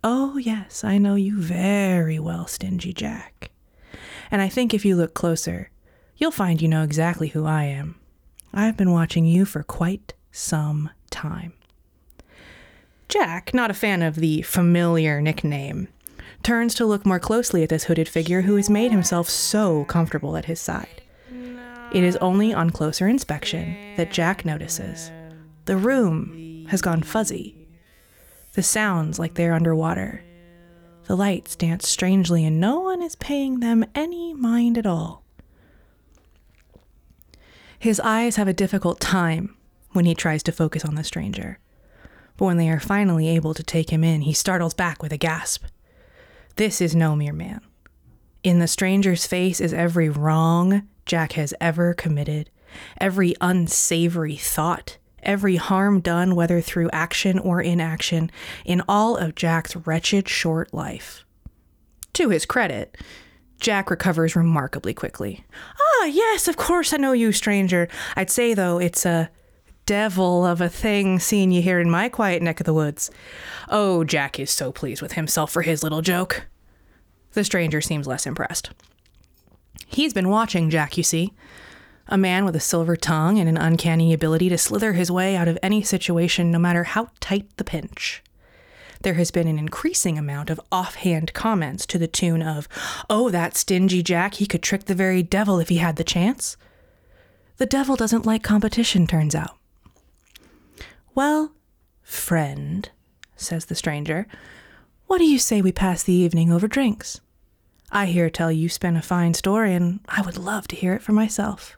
Oh, 0.04 0.38
yes, 0.38 0.84
I 0.84 0.98
know 0.98 1.16
you 1.16 1.40
very 1.40 2.20
well, 2.20 2.48
Stingy 2.48 2.94
Jack. 2.94 3.52
And 4.32 4.42
I 4.42 4.50
think 4.50 4.74
if 4.74 4.86
you 4.86 4.96
look 4.96 5.14
closer, 5.14 5.70
you'll 6.18 6.32
find 6.32 6.62
you 6.62 6.68
know 6.68 6.84
exactly 6.84 7.30
who 7.30 7.46
I 7.46 7.64
am. 7.64 8.00
I've 8.54 8.78
been 8.78 8.92
watching 8.92 9.26
you 9.26 9.46
for 9.46 9.64
quite 9.64 10.14
some 10.32 10.90
time. 11.10 11.54
Jack, 13.10 13.54
not 13.54 13.72
a 13.72 13.76
fan 13.76 14.02
of 14.02 14.16
the 14.16 14.42
familiar 14.42 15.22
nickname, 15.22 15.88
turns 16.48 16.74
to 16.74 16.86
look 16.86 17.06
more 17.06 17.20
closely 17.20 17.62
at 17.62 17.68
this 17.68 17.84
hooded 17.84 18.08
figure 18.08 18.44
who 18.44 18.56
has 18.56 18.70
made 18.70 18.90
himself 18.90 19.30
so 19.30 19.84
comfortable 19.84 20.38
at 20.38 20.46
his 20.46 20.62
side. 20.62 21.02
It 21.92 22.06
is 22.06 22.16
only 22.22 22.54
on 22.54 22.70
closer 22.70 23.06
inspection 23.06 23.76
that 23.98 24.14
Jack 24.14 24.46
notices 24.46 25.12
the 25.66 25.76
room 25.76 26.66
has 26.70 26.82
gone 26.82 27.04
fuzzy. 27.04 27.68
The 28.54 28.64
sounds 28.64 29.20
like 29.20 29.34
they're 29.34 29.54
underwater. 29.54 30.24
The 31.08 31.18
lights 31.18 31.54
dance 31.58 31.86
strangely, 31.86 32.46
and 32.46 32.62
no 32.62 32.80
one 32.80 33.02
is 33.02 33.16
paying 33.16 33.60
them 33.60 33.84
any 33.94 34.34
mind 34.34 34.78
at 34.78 34.86
all. 34.86 35.26
His 37.78 38.00
eyes 38.00 38.38
have 38.38 38.48
a 38.48 38.54
difficult 38.54 39.02
time 39.02 39.58
when 39.92 40.06
he 40.06 40.16
tries 40.16 40.44
to 40.44 40.54
focus 40.54 40.86
on 40.86 40.96
the 40.96 41.04
stranger. 41.04 41.60
But 42.38 42.46
when 42.46 42.56
they 42.56 42.70
are 42.70 42.80
finally 42.80 43.28
able 43.28 43.54
to 43.54 43.64
take 43.64 43.90
him 43.90 44.06
in, 44.06 44.22
he 44.22 44.32
startles 44.32 44.74
back 44.74 45.04
with 45.04 45.12
a 45.12 45.18
gasp. 45.18 45.66
This 46.58 46.82
is 46.82 46.96
no 46.96 47.16
mere 47.16 47.34
man. 47.34 47.62
In 48.42 48.58
the 48.58 48.68
stranger's 48.68 49.28
face 49.28 49.62
is 49.62 49.74
every 49.74 50.10
wrong 50.10 50.88
Jack 51.06 51.34
has 51.34 51.54
ever 51.62 51.94
committed, 51.94 52.50
every 53.00 53.36
unsavory 53.40 54.38
thought, 54.38 54.98
every 55.22 55.58
harm 55.58 56.00
done, 56.00 56.34
whether 56.34 56.60
through 56.60 56.90
action 56.92 57.38
or 57.38 57.62
inaction, 57.62 58.32
in 58.66 58.82
all 58.90 59.18
of 59.18 59.36
Jack's 59.36 59.76
wretched 59.76 60.28
short 60.28 60.74
life. 60.74 61.24
To 62.14 62.30
his 62.30 62.48
credit, 62.48 62.98
Jack 63.60 63.92
recovers 63.92 64.36
remarkably 64.36 64.96
quickly. 64.96 65.46
Ah, 65.80 66.06
yes, 66.06 66.48
of 66.48 66.58
course 66.58 66.92
I 66.92 66.98
know 66.98 67.12
you, 67.12 67.32
stranger. 67.34 67.88
I'd 68.16 68.32
say, 68.32 68.56
though, 68.56 68.80
it's 68.80 69.06
a 69.06 69.30
devil 69.88 70.46
of 70.46 70.62
a 70.62 70.70
thing 70.70 71.18
seeing 71.18 71.50
you 71.50 71.62
here 71.62 71.80
in 71.80 71.90
my 71.90 72.10
quiet 72.10 72.44
neck 72.44 72.60
of 72.60 72.66
the 72.66 72.74
woods. 72.74 73.10
Oh, 73.70 74.04
Jack 74.04 74.40
is 74.40 74.52
so 74.52 74.72
pleased 74.72 75.02
with 75.02 75.14
himself 75.14 75.52
for 75.52 75.64
his 75.64 75.82
little 75.82 76.02
joke. 76.02 76.46
The 77.32 77.46
stranger 77.46 77.82
seems 77.82 78.06
less 78.06 78.28
impressed. 78.28 78.70
He's 79.88 80.14
been 80.14 80.30
watching 80.30 80.70
Jack, 80.70 80.98
you 80.98 81.04
see. 81.04 81.34
A 82.08 82.18
man 82.18 82.44
with 82.44 82.56
a 82.56 82.60
silver 82.60 82.98
tongue 82.98 83.40
and 83.40 83.48
an 83.48 83.58
uncanny 83.58 84.14
ability 84.14 84.50
to 84.50 84.58
slither 84.58 84.94
his 84.94 85.10
way 85.10 85.36
out 85.38 85.48
of 85.48 85.58
any 85.64 85.82
situation, 85.82 86.52
no 86.52 86.60
matter 86.60 86.84
how 86.84 87.10
tight 87.20 87.48
the 87.56 87.64
pinch. 87.64 88.22
There 89.04 89.14
has 89.14 89.32
been 89.32 89.48
an 89.48 89.60
increasing 89.60 90.18
amount 90.18 90.50
of 90.50 90.60
offhand 90.70 91.34
comments 91.34 91.86
to 91.86 91.98
the 91.98 92.08
tune 92.08 92.42
of, 92.42 92.68
Oh, 93.10 93.30
that 93.30 93.56
stingy 93.56 94.04
Jack, 94.04 94.36
he 94.36 94.48
could 94.48 94.64
trick 94.64 94.86
the 94.86 94.96
very 94.96 95.24
devil 95.24 95.60
if 95.60 95.70
he 95.70 95.78
had 95.78 95.96
the 95.96 96.04
chance. 96.04 96.58
The 97.56 97.66
devil 97.66 97.96
doesn't 97.96 98.26
like 98.26 98.44
competition, 98.44 99.08
turns 99.08 99.34
out. 99.34 99.58
Well, 101.18 101.54
friend, 102.04 102.88
says 103.36 103.66
the 103.66 103.74
stranger, 103.74 104.28
what 105.08 105.18
do 105.18 105.24
you 105.24 105.40
say 105.40 105.64
we 105.64 105.72
pass 105.72 106.04
the 106.04 106.14
evening 106.14 106.52
over 106.52 106.68
drinks? 106.68 107.22
I 107.92 108.06
hear 108.06 108.30
tell 108.30 108.52
you 108.52 108.70
spin 108.70 108.96
a 108.96 109.02
fine 109.02 109.34
story, 109.34 109.74
and 109.74 110.00
I 110.08 110.22
would 110.22 110.38
love 110.38 110.68
to 110.68 110.76
hear 110.76 110.94
it 110.94 111.02
for 111.02 111.14
myself. 111.14 111.76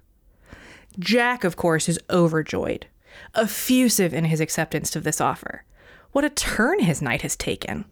Jack, 1.00 1.46
of 1.46 1.56
course, 1.56 1.88
is 1.88 2.02
overjoyed, 2.10 2.88
effusive 3.34 4.14
in 4.14 4.26
his 4.26 4.42
acceptance 4.42 4.94
of 4.98 5.06
this 5.06 5.22
offer. 5.22 5.64
What 6.12 6.26
a 6.26 6.30
turn 6.30 6.80
his 6.80 7.02
night 7.02 7.22
has 7.22 7.38
taken! 7.38 7.86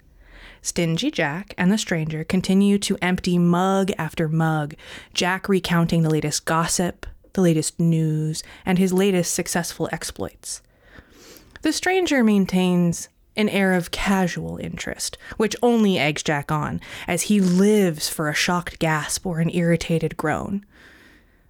Stingy 0.62 1.10
Jack 1.10 1.54
and 1.58 1.72
the 1.72 1.78
stranger 1.78 2.26
continue 2.26 2.78
to 2.80 2.98
empty 3.02 3.38
mug 3.38 3.90
after 3.98 4.28
mug, 4.28 4.74
Jack 5.14 5.48
recounting 5.48 6.02
the 6.02 6.10
latest 6.10 6.44
gossip, 6.44 7.06
the 7.32 7.42
latest 7.42 7.80
news, 7.80 8.44
and 8.66 8.78
his 8.78 8.92
latest 8.92 9.34
successful 9.34 9.88
exploits. 9.94 10.62
The 11.62 11.74
stranger 11.74 12.24
maintains 12.24 13.10
an 13.36 13.50
air 13.50 13.74
of 13.74 13.92
casual 13.92 14.58
interest, 14.58 15.18
which 15.38 15.56
only 15.62 16.00
eggs 16.00 16.24
Jack 16.24 16.52
on, 16.52 16.82
as 17.08 17.24
he 17.24 17.40
lives 17.40 18.10
for 18.10 18.30
a 18.30 18.34
shocked 18.34 18.80
gasp 18.80 19.26
or 19.26 19.40
an 19.40 19.54
irritated 19.54 20.18
groan. 20.18 20.66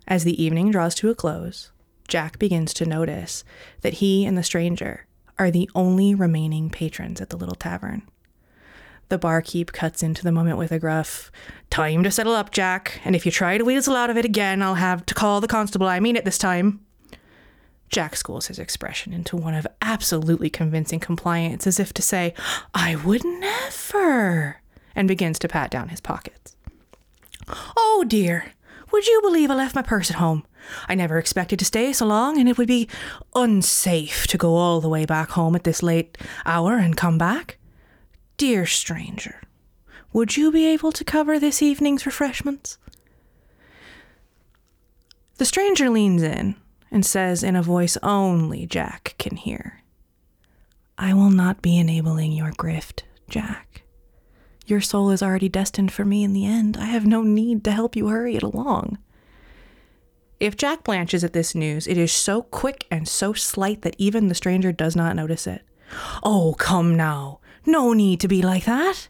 As 0.07 0.23
the 0.23 0.41
evening 0.41 0.71
draws 0.71 0.95
to 0.95 1.09
a 1.09 1.15
close, 1.15 1.71
Jack 2.07 2.39
begins 2.39 2.73
to 2.75 2.85
notice 2.85 3.43
that 3.81 3.95
he 3.95 4.25
and 4.25 4.37
the 4.37 4.43
stranger 4.43 5.05
are 5.39 5.51
the 5.51 5.69
only 5.75 6.13
remaining 6.15 6.69
patrons 6.69 7.21
at 7.21 7.29
the 7.29 7.37
little 7.37 7.55
tavern. 7.55 8.03
The 9.09 9.17
barkeep 9.17 9.71
cuts 9.71 10.03
into 10.03 10.23
the 10.23 10.31
moment 10.31 10.57
with 10.57 10.71
a 10.71 10.79
gruff, 10.79 11.31
Time 11.69 12.03
to 12.03 12.11
settle 12.11 12.33
up, 12.33 12.51
Jack, 12.51 12.99
and 13.05 13.15
if 13.15 13.25
you 13.25 13.31
try 13.31 13.57
to 13.57 13.63
weasel 13.63 13.95
out 13.95 14.09
of 14.09 14.17
it 14.17 14.25
again, 14.25 14.61
I'll 14.61 14.75
have 14.75 15.05
to 15.05 15.13
call 15.13 15.41
the 15.41 15.47
constable. 15.47 15.87
I 15.87 15.99
mean 15.99 16.15
it 16.15 16.25
this 16.25 16.37
time. 16.37 16.81
Jack 17.89 18.15
schools 18.15 18.47
his 18.47 18.59
expression 18.59 19.13
into 19.13 19.37
one 19.37 19.53
of 19.53 19.65
absolutely 19.81 20.49
convincing 20.49 20.99
compliance, 20.99 21.65
as 21.65 21.79
if 21.79 21.93
to 21.93 22.01
say, 22.01 22.33
I 22.73 22.95
would 22.95 23.23
never, 23.23 24.61
and 24.95 25.07
begins 25.07 25.39
to 25.39 25.47
pat 25.47 25.71
down 25.71 25.89
his 25.89 26.01
pockets. 26.01 26.55
Oh 27.77 28.03
dear, 28.07 28.51
would 28.91 29.07
you 29.07 29.21
believe 29.21 29.49
I 29.49 29.55
left 29.55 29.75
my 29.75 29.81
purse 29.81 30.09
at 30.09 30.17
home? 30.17 30.45
I 30.89 30.95
never 30.95 31.17
expected 31.17 31.59
to 31.59 31.65
stay 31.65 31.93
so 31.93 32.05
long, 32.05 32.37
and 32.37 32.49
it 32.49 32.57
would 32.57 32.67
be 32.67 32.89
unsafe 33.35 34.27
to 34.27 34.37
go 34.37 34.55
all 34.55 34.81
the 34.81 34.89
way 34.89 35.05
back 35.05 35.29
home 35.29 35.55
at 35.55 35.63
this 35.63 35.81
late 35.81 36.17
hour 36.45 36.77
and 36.77 36.97
come 36.97 37.17
back. 37.17 37.57
Dear 38.35 38.65
stranger, 38.65 39.41
would 40.11 40.35
you 40.35 40.51
be 40.51 40.65
able 40.67 40.91
to 40.91 41.03
cover 41.03 41.39
this 41.39 41.61
evening's 41.61 42.05
refreshments? 42.05 42.77
The 45.37 45.45
stranger 45.45 45.89
leans 45.89 46.21
in 46.21 46.55
and 46.91 47.05
says 47.05 47.43
in 47.43 47.55
a 47.55 47.63
voice 47.63 47.97
only 48.03 48.65
Jack 48.65 49.15
can 49.17 49.35
hear 49.35 49.83
I 50.97 51.13
will 51.13 51.29
not 51.29 51.61
be 51.61 51.77
enabling 51.77 52.31
your 52.31 52.51
grift, 52.51 53.03
Jack. 53.29 53.83
Your 54.65 54.81
soul 54.81 55.11
is 55.11 55.21
already 55.21 55.47
destined 55.47 55.93
for 55.93 56.03
me 56.03 56.23
in 56.23 56.33
the 56.33 56.45
end. 56.45 56.75
I 56.75 56.85
have 56.85 57.05
no 57.05 57.21
need 57.21 57.63
to 57.65 57.71
help 57.71 57.95
you 57.95 58.07
hurry 58.07 58.35
it 58.35 58.43
along. 58.43 58.97
If 60.39 60.57
Jack 60.57 60.83
blanches 60.83 61.23
at 61.23 61.33
this 61.33 61.55
news, 61.55 61.87
it 61.87 61.97
is 61.97 62.11
so 62.11 62.41
quick 62.41 62.85
and 62.91 63.07
so 63.07 63.33
slight 63.33 63.81
that 63.83 63.95
even 63.97 64.27
the 64.27 64.35
stranger 64.35 64.71
does 64.71 64.95
not 64.95 65.15
notice 65.15 65.47
it. 65.47 65.63
Oh, 66.21 66.55
come 66.57 66.95
now. 66.95 67.39
No 67.65 67.93
need 67.93 68.19
to 68.21 68.27
be 68.27 68.41
like 68.41 68.65
that. 68.65 69.07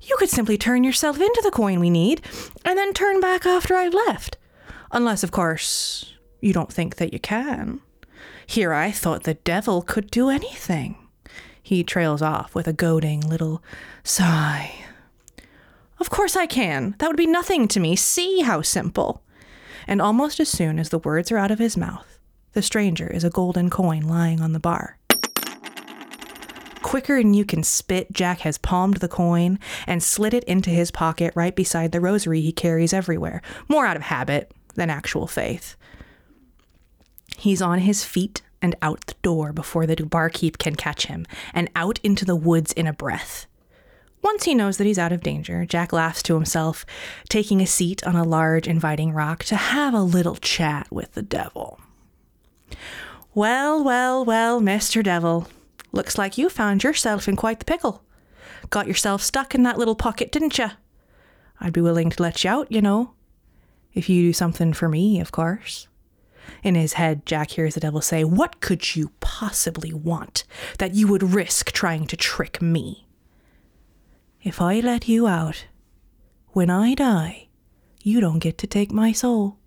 You 0.00 0.16
could 0.18 0.30
simply 0.30 0.56
turn 0.56 0.84
yourself 0.84 1.20
into 1.20 1.40
the 1.42 1.50
coin 1.50 1.80
we 1.80 1.90
need 1.90 2.22
and 2.64 2.78
then 2.78 2.92
turn 2.92 3.20
back 3.20 3.46
after 3.46 3.74
I've 3.74 3.94
left. 3.94 4.36
Unless, 4.92 5.22
of 5.22 5.32
course, 5.32 6.13
you 6.44 6.52
don't 6.52 6.72
think 6.72 6.96
that 6.96 7.12
you 7.12 7.18
can. 7.18 7.80
Here 8.46 8.72
I 8.72 8.90
thought 8.90 9.24
the 9.24 9.34
devil 9.34 9.82
could 9.82 10.10
do 10.10 10.28
anything. 10.28 10.96
He 11.62 11.82
trails 11.82 12.20
off 12.20 12.54
with 12.54 12.68
a 12.68 12.72
goading 12.72 13.20
little 13.20 13.62
sigh. 14.02 14.84
Of 15.98 16.10
course 16.10 16.36
I 16.36 16.46
can. 16.46 16.94
That 16.98 17.08
would 17.08 17.16
be 17.16 17.26
nothing 17.26 17.66
to 17.68 17.80
me. 17.80 17.96
See 17.96 18.40
how 18.40 18.60
simple. 18.60 19.22
And 19.86 20.02
almost 20.02 20.40
as 20.40 20.50
soon 20.50 20.78
as 20.78 20.90
the 20.90 20.98
words 20.98 21.32
are 21.32 21.38
out 21.38 21.50
of 21.50 21.58
his 21.58 21.76
mouth, 21.76 22.18
the 22.52 22.62
stranger 22.62 23.06
is 23.06 23.24
a 23.24 23.30
golden 23.30 23.70
coin 23.70 24.02
lying 24.02 24.40
on 24.40 24.52
the 24.52 24.60
bar. 24.60 24.98
Quicker 26.82 27.22
than 27.22 27.32
you 27.32 27.46
can 27.46 27.62
spit, 27.62 28.12
Jack 28.12 28.40
has 28.40 28.58
palmed 28.58 28.98
the 28.98 29.08
coin 29.08 29.58
and 29.86 30.02
slid 30.02 30.34
it 30.34 30.44
into 30.44 30.70
his 30.70 30.90
pocket 30.90 31.32
right 31.34 31.56
beside 31.56 31.92
the 31.92 32.00
rosary 32.00 32.42
he 32.42 32.52
carries 32.52 32.92
everywhere, 32.92 33.40
more 33.68 33.86
out 33.86 33.96
of 33.96 34.02
habit 34.02 34.52
than 34.74 34.90
actual 34.90 35.26
faith. 35.26 35.76
He's 37.36 37.62
on 37.62 37.80
his 37.80 38.04
feet 38.04 38.42
and 38.62 38.74
out 38.80 39.06
the 39.06 39.14
door 39.22 39.52
before 39.52 39.86
the 39.86 39.96
barkeep 39.96 40.58
can 40.58 40.74
catch 40.74 41.06
him, 41.06 41.26
and 41.52 41.70
out 41.76 42.00
into 42.02 42.24
the 42.24 42.36
woods 42.36 42.72
in 42.72 42.86
a 42.86 42.92
breath. 42.92 43.46
Once 44.22 44.44
he 44.44 44.54
knows 44.54 44.78
that 44.78 44.86
he's 44.86 44.98
out 44.98 45.12
of 45.12 45.22
danger, 45.22 45.66
Jack 45.66 45.92
laughs 45.92 46.22
to 46.22 46.34
himself, 46.34 46.86
taking 47.28 47.60
a 47.60 47.66
seat 47.66 48.02
on 48.06 48.16
a 48.16 48.24
large, 48.24 48.66
inviting 48.66 49.12
rock 49.12 49.44
to 49.44 49.56
have 49.56 49.92
a 49.92 50.00
little 50.00 50.36
chat 50.36 50.86
with 50.90 51.12
the 51.12 51.20
devil. 51.20 51.78
Well, 53.34 53.84
well, 53.84 54.24
well, 54.24 54.62
Mr. 54.62 55.04
Devil. 55.04 55.46
Looks 55.92 56.16
like 56.16 56.38
you 56.38 56.48
found 56.48 56.82
yourself 56.82 57.28
in 57.28 57.36
quite 57.36 57.58
the 57.58 57.66
pickle. 57.66 58.02
Got 58.70 58.88
yourself 58.88 59.20
stuck 59.20 59.54
in 59.54 59.62
that 59.64 59.76
little 59.76 59.94
pocket, 59.94 60.32
didn't 60.32 60.56
you? 60.56 60.68
I'd 61.60 61.74
be 61.74 61.82
willing 61.82 62.08
to 62.08 62.22
let 62.22 62.44
you 62.44 62.50
out, 62.50 62.72
you 62.72 62.80
know. 62.80 63.12
If 63.92 64.08
you 64.08 64.22
do 64.22 64.32
something 64.32 64.72
for 64.72 64.88
me, 64.88 65.20
of 65.20 65.32
course. 65.32 65.86
In 66.62 66.74
his 66.74 66.94
head, 66.94 67.26
Jack 67.26 67.52
hears 67.52 67.74
the 67.74 67.80
devil 67.80 68.00
say, 68.00 68.24
What 68.24 68.60
could 68.60 68.96
you 68.96 69.12
possibly 69.20 69.92
want 69.92 70.44
that 70.78 70.94
you 70.94 71.08
would 71.08 71.22
risk 71.22 71.72
trying 71.72 72.06
to 72.06 72.16
trick 72.16 72.60
me? 72.62 73.06
If 74.42 74.60
I 74.60 74.80
let 74.80 75.08
you 75.08 75.26
out, 75.26 75.66
when 76.48 76.70
I 76.70 76.94
die, 76.94 77.48
you 78.02 78.20
don't 78.20 78.38
get 78.38 78.58
to 78.58 78.66
take 78.66 78.92
my 78.92 79.12
soul. 79.12 79.58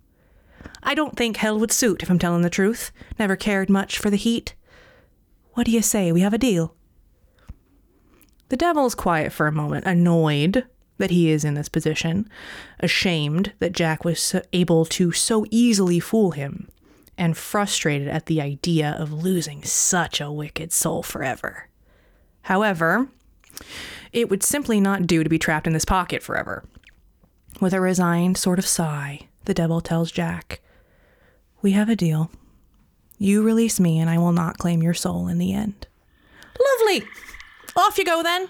I 0.84 0.94
don't 0.94 1.18
think 1.18 1.38
hell 1.38 1.60
would 1.60 1.72
suit, 1.72 2.04
if 2.04 2.10
I'm 2.10 2.20
telling 2.20 2.44
the 2.44 2.50
truth. 2.50 2.92
Never 3.18 3.36
cared 3.36 3.70
much 3.70 3.98
for 3.98 4.10
the 4.10 4.18
heat. 4.18 4.54
What 5.54 5.66
do 5.66 5.72
you 5.72 5.82
say? 5.82 6.12
We 6.12 6.22
have 6.22 6.34
a 6.34 6.38
deal. 6.38 6.76
The 8.50 8.58
devil's 8.58 8.96
quiet 8.96 9.34
for 9.34 9.48
a 9.48 9.52
moment, 9.52 9.86
annoyed 9.86 10.66
that 10.98 11.12
he 11.12 11.30
is 11.30 11.44
in 11.44 11.54
this 11.54 11.70
position, 11.70 12.30
ashamed 12.80 13.54
that 13.60 13.74
Jack 13.74 14.04
was 14.04 14.36
able 14.54 14.86
to 14.86 15.12
so 15.12 15.46
easily 15.52 16.00
fool 16.00 16.32
him, 16.32 16.70
and 17.18 17.38
frustrated 17.38 18.08
at 18.08 18.28
the 18.28 18.42
idea 18.42 18.96
of 19.00 19.12
losing 19.12 19.64
such 19.64 20.22
a 20.22 20.32
wicked 20.32 20.72
soul 20.72 21.02
forever. 21.04 21.68
However, 22.44 23.10
it 24.14 24.30
would 24.30 24.44
simply 24.44 24.80
not 24.80 25.08
do 25.08 25.24
to 25.24 25.30
be 25.30 25.40
trapped 25.40 25.68
in 25.68 25.74
this 25.74 25.86
pocket 25.86 26.22
forever. 26.24 26.64
With 27.60 27.74
a 27.74 27.82
resigned 27.82 28.38
sort 28.38 28.60
of 28.60 28.68
sigh, 28.68 29.28
the 29.46 29.54
devil 29.54 29.82
tells 29.82 30.12
Jack, 30.12 30.62
We 31.62 31.72
have 31.72 31.90
a 31.90 31.96
deal. 31.96 32.32
You 33.18 33.42
release 33.42 33.80
me, 33.80 34.00
and 34.00 34.10
I 34.10 34.18
will 34.20 34.32
not 34.32 34.60
claim 34.60 34.84
your 34.84 34.94
soul 34.94 35.28
in 35.28 35.40
the 35.40 35.54
end. 35.54 35.88
Lovely! 36.80 37.04
Off 37.76 37.98
you 37.98 38.06
go 38.06 38.22
then. 38.22 38.48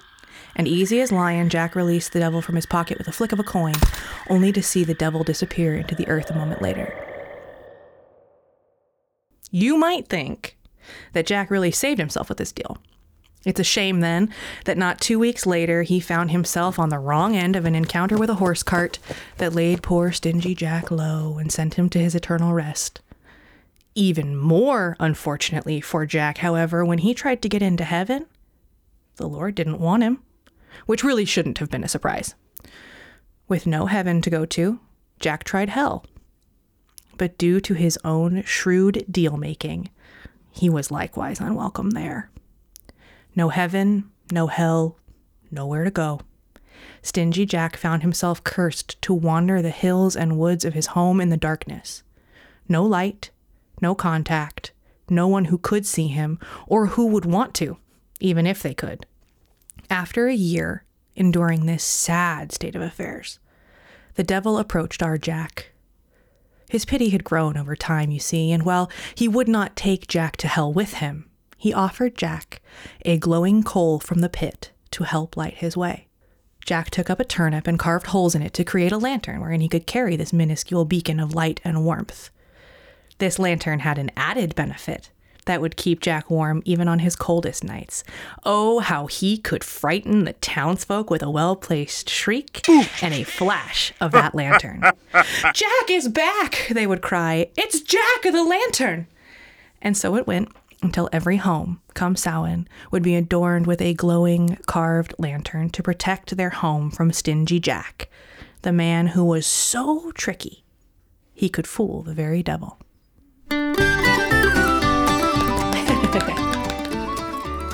And 0.57 0.67
easy 0.67 0.99
as 0.99 1.11
lion, 1.11 1.49
Jack 1.49 1.75
released 1.75 2.11
the 2.13 2.19
devil 2.19 2.41
from 2.41 2.55
his 2.55 2.65
pocket 2.65 2.97
with 2.97 3.07
a 3.07 3.11
flick 3.11 3.31
of 3.31 3.39
a 3.39 3.43
coin, 3.43 3.75
only 4.27 4.51
to 4.51 4.63
see 4.63 4.83
the 4.83 4.95
devil 4.95 5.23
disappear 5.23 5.75
into 5.75 5.93
the 5.93 6.07
earth 6.07 6.31
a 6.31 6.35
moment 6.35 6.63
later. 6.63 6.93
You 9.51 9.77
might 9.77 10.07
think 10.07 10.57
that 11.13 11.27
Jack 11.27 11.51
really 11.51 11.71
saved 11.71 11.99
himself 11.99 12.27
with 12.27 12.39
this 12.39 12.51
deal. 12.51 12.79
It's 13.45 13.59
a 13.59 13.63
shame 13.63 13.99
then 13.99 14.33
that 14.65 14.79
not 14.79 14.99
two 14.99 15.19
weeks 15.19 15.45
later 15.45 15.83
he 15.83 15.99
found 15.99 16.31
himself 16.31 16.79
on 16.79 16.89
the 16.89 16.99
wrong 16.99 17.35
end 17.35 17.55
of 17.55 17.65
an 17.65 17.75
encounter 17.75 18.17
with 18.17 18.29
a 18.29 18.35
horse 18.35 18.63
cart 18.63 18.97
that 19.37 19.53
laid 19.53 19.83
poor 19.83 20.11
stingy 20.11 20.55
Jack 20.55 20.89
low 20.89 21.37
and 21.37 21.51
sent 21.51 21.75
him 21.75 21.87
to 21.89 21.99
his 21.99 22.15
eternal 22.15 22.53
rest. 22.53 22.99
Even 23.93 24.35
more 24.35 24.97
unfortunately 24.99 25.79
for 25.81 26.05
Jack, 26.05 26.39
however, 26.39 26.83
when 26.83 26.97
he 26.99 27.13
tried 27.13 27.41
to 27.43 27.49
get 27.49 27.61
into 27.61 27.83
heaven, 27.83 28.25
the 29.15 29.29
Lord 29.29 29.55
didn't 29.55 29.79
want 29.79 30.03
him, 30.03 30.19
which 30.85 31.03
really 31.03 31.25
shouldn't 31.25 31.57
have 31.57 31.69
been 31.69 31.83
a 31.83 31.89
surprise. 31.89 32.35
With 33.47 33.65
no 33.65 33.85
heaven 33.85 34.21
to 34.21 34.29
go 34.29 34.45
to, 34.45 34.79
Jack 35.19 35.43
tried 35.43 35.69
hell. 35.69 36.05
But 37.17 37.37
due 37.37 37.59
to 37.61 37.73
his 37.73 37.97
own 38.03 38.43
shrewd 38.43 39.05
deal 39.09 39.37
making, 39.37 39.89
he 40.51 40.69
was 40.69 40.91
likewise 40.91 41.39
unwelcome 41.39 41.91
there. 41.91 42.29
No 43.35 43.49
heaven, 43.49 44.11
no 44.31 44.47
hell, 44.47 44.97
nowhere 45.51 45.83
to 45.83 45.91
go. 45.91 46.21
Stingy 47.01 47.45
Jack 47.45 47.77
found 47.77 48.01
himself 48.01 48.43
cursed 48.43 49.01
to 49.03 49.13
wander 49.13 49.61
the 49.61 49.69
hills 49.69 50.15
and 50.15 50.37
woods 50.37 50.65
of 50.65 50.73
his 50.73 50.87
home 50.87 51.21
in 51.21 51.29
the 51.29 51.37
darkness. 51.37 52.03
No 52.67 52.83
light, 52.83 53.31
no 53.81 53.95
contact, 53.95 54.71
no 55.09 55.27
one 55.27 55.45
who 55.45 55.57
could 55.57 55.85
see 55.85 56.07
him 56.07 56.39
or 56.67 56.87
who 56.87 57.07
would 57.07 57.25
want 57.25 57.53
to, 57.55 57.77
even 58.19 58.45
if 58.45 58.61
they 58.61 58.73
could. 58.73 59.05
After 59.89 60.27
a 60.27 60.33
year 60.33 60.83
enduring 61.15 61.65
this 61.65 61.83
sad 61.83 62.51
state 62.51 62.75
of 62.75 62.81
affairs, 62.81 63.39
the 64.15 64.23
devil 64.23 64.57
approached 64.57 65.01
our 65.01 65.17
Jack. 65.17 65.71
His 66.69 66.85
pity 66.85 67.09
had 67.09 67.23
grown 67.23 67.55
over 67.55 67.75
time, 67.75 68.11
you 68.11 68.19
see, 68.19 68.51
and 68.51 68.63
while 68.63 68.91
he 69.15 69.27
would 69.27 69.47
not 69.47 69.75
take 69.75 70.07
Jack 70.07 70.35
to 70.37 70.47
hell 70.47 70.73
with 70.73 70.95
him, 70.95 71.29
he 71.57 71.73
offered 71.73 72.17
Jack 72.17 72.61
a 73.05 73.17
glowing 73.17 73.63
coal 73.63 73.99
from 73.99 74.19
the 74.19 74.29
pit 74.29 74.71
to 74.91 75.05
help 75.05 75.37
light 75.37 75.55
his 75.55 75.77
way. 75.77 76.07
Jack 76.65 76.89
took 76.89 77.09
up 77.09 77.21
a 77.21 77.25
turnip 77.25 77.65
and 77.65 77.79
carved 77.79 78.07
holes 78.07 78.35
in 78.35 78.41
it 78.41 78.53
to 78.53 78.65
create 78.65 78.91
a 78.91 78.97
lantern 78.97 79.39
wherein 79.39 79.61
he 79.61 79.69
could 79.69 79.87
carry 79.87 80.17
this 80.17 80.33
minuscule 80.33 80.83
beacon 80.83 81.19
of 81.19 81.33
light 81.33 81.61
and 81.63 81.85
warmth. 81.85 82.29
This 83.19 83.39
lantern 83.39 83.79
had 83.79 83.97
an 83.97 84.11
added 84.17 84.53
benefit 84.53 85.09
that 85.47 85.59
would 85.61 85.75
keep 85.75 86.01
Jack 86.01 86.29
warm 86.29 86.61
even 86.65 86.87
on 86.87 86.99
his 86.99 87.15
coldest 87.15 87.63
nights. 87.63 88.03
Oh, 88.43 88.79
how 88.79 89.07
he 89.07 89.37
could 89.37 89.63
frighten 89.63 90.23
the 90.25 90.33
townsfolk 90.33 91.09
with 91.09 91.23
a 91.23 91.31
well 91.31 91.55
placed 91.55 92.09
shriek 92.09 92.67
and 93.01 93.13
a 93.13 93.23
flash 93.23 93.91
of 93.99 94.11
that 94.11 94.35
lantern. 94.35 94.81
Jack 95.53 95.89
is 95.89 96.07
back, 96.07 96.67
they 96.69 96.85
would 96.85 97.01
cry. 97.01 97.49
It's 97.57 97.81
Jack 97.81 98.21
the 98.21 98.43
lantern. 98.43 99.07
And 99.81 99.97
so 99.97 100.15
it 100.15 100.27
went 100.27 100.49
until 100.81 101.09
every 101.11 101.37
home, 101.37 101.81
come 101.93 102.15
Samhain, 102.15 102.67
would 102.91 103.03
be 103.03 103.15
adorned 103.15 103.65
with 103.65 103.81
a 103.81 103.93
glowing 103.93 104.57
carved 104.67 105.15
lantern 105.17 105.69
to 105.71 105.83
protect 105.83 106.37
their 106.37 106.51
home 106.51 106.91
from 106.91 107.11
Stingy 107.11 107.59
Jack, 107.59 108.09
the 108.61 108.71
man 108.71 109.07
who 109.07 109.25
was 109.25 109.47
so 109.47 110.11
tricky 110.11 110.63
he 111.33 111.49
could 111.49 111.67
fool 111.67 112.01
the 112.01 112.13
very 112.13 112.43
devil. 112.43 112.79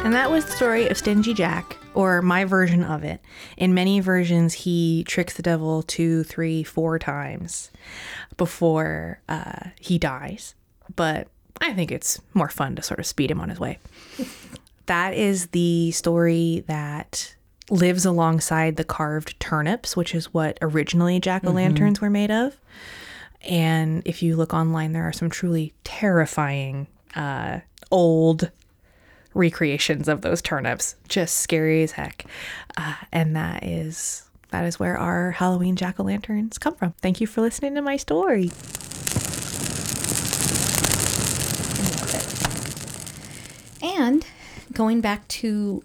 And 0.03 0.13
that 0.13 0.29
was 0.29 0.45
the 0.45 0.51
story 0.51 0.87
of 0.89 0.97
Stingy 0.97 1.33
Jack, 1.33 1.77
or 1.93 2.21
my 2.21 2.43
version 2.43 2.83
of 2.83 3.03
it. 3.03 3.21
In 3.55 3.73
many 3.73 3.99
versions, 4.01 4.53
he 4.53 5.05
tricks 5.05 5.35
the 5.35 5.41
devil 5.41 5.81
two, 5.81 6.23
three, 6.23 6.61
four 6.61 6.99
times 6.99 7.71
before 8.35 9.21
uh, 9.29 9.69
he 9.79 9.97
dies. 9.97 10.55
But 10.95 11.29
I 11.61 11.73
think 11.73 11.91
it's 11.91 12.19
more 12.33 12.49
fun 12.49 12.75
to 12.75 12.81
sort 12.81 12.99
of 12.99 13.05
speed 13.05 13.31
him 13.31 13.39
on 13.39 13.49
his 13.49 13.59
way. 13.59 13.79
that 14.87 15.13
is 15.13 15.47
the 15.47 15.91
story 15.91 16.65
that 16.67 17.35
lives 17.69 18.05
alongside 18.05 18.75
the 18.75 18.83
carved 18.83 19.39
turnips, 19.39 19.95
which 19.95 20.13
is 20.13 20.33
what 20.33 20.57
originally 20.61 21.19
jack 21.19 21.45
o' 21.45 21.51
lanterns 21.51 21.97
mm-hmm. 21.97 22.05
were 22.05 22.09
made 22.09 22.31
of. 22.31 22.57
And 23.41 24.01
if 24.05 24.21
you 24.21 24.35
look 24.35 24.53
online, 24.53 24.91
there 24.91 25.07
are 25.07 25.13
some 25.13 25.29
truly 25.29 25.73
terrifying 25.83 26.87
uh, 27.15 27.61
old 27.93 28.51
recreations 29.33 30.09
of 30.09 30.21
those 30.21 30.41
turnips, 30.41 30.95
just 31.07 31.37
scary 31.37 31.83
as 31.83 31.93
heck. 31.93 32.25
Uh, 32.75 32.95
and 33.11 33.35
that 33.35 33.63
is 33.63 34.27
that 34.49 34.65
is 34.65 34.79
where 34.79 34.97
our 34.97 35.31
Halloween 35.31 35.75
jack 35.75 35.99
o' 35.99 36.03
lanterns 36.03 36.57
come 36.57 36.75
from. 36.75 36.91
Thank 37.01 37.21
you 37.21 37.27
for 37.27 37.41
listening 37.41 37.75
to 37.75 37.81
my 37.81 37.97
story. 37.97 38.51
And 43.81 44.25
going 44.73 45.01
back 45.01 45.27
to 45.29 45.83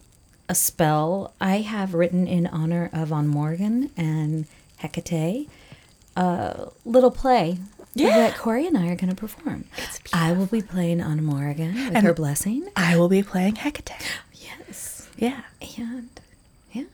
a 0.49 0.55
spell 0.55 1.35
I 1.41 1.59
have 1.59 1.95
written 1.95 2.27
in 2.27 2.47
honor 2.47 2.91
of 2.93 3.13
On 3.13 3.29
Morrigan 3.29 3.91
and 3.97 4.47
Hecate, 4.79 5.49
a 6.17 6.69
little 6.85 7.11
play 7.11 7.59
yeah. 8.07 8.17
that 8.17 8.37
Corey 8.37 8.67
and 8.67 8.77
I 8.77 8.89
are 8.89 8.97
going 8.97 9.11
to 9.11 9.17
perform. 9.17 9.65
I 10.13 10.33
will 10.33 10.47
be 10.47 10.63
playing 10.63 11.01
on 11.01 11.23
Morrigan 11.25 11.75
with 11.75 11.97
and 11.97 12.07
her 12.07 12.15
blessing. 12.15 12.69
I 12.77 12.97
will 12.97 13.09
be 13.09 13.23
playing 13.23 13.57
Hecate. 13.57 13.91
Yes. 14.33 15.09
Yeah. 15.17 15.43
And 15.79 16.09
yeah. 16.73 16.85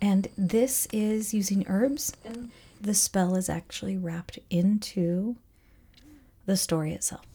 And 0.00 0.28
this 0.36 0.86
is 0.92 1.34
using 1.34 1.64
herbs. 1.68 2.12
And 2.24 2.50
the 2.80 2.94
spell 2.94 3.34
is 3.36 3.48
actually 3.48 3.96
wrapped 3.96 4.38
into 4.50 5.36
the 6.46 6.56
story 6.56 6.92
itself. 6.92 7.24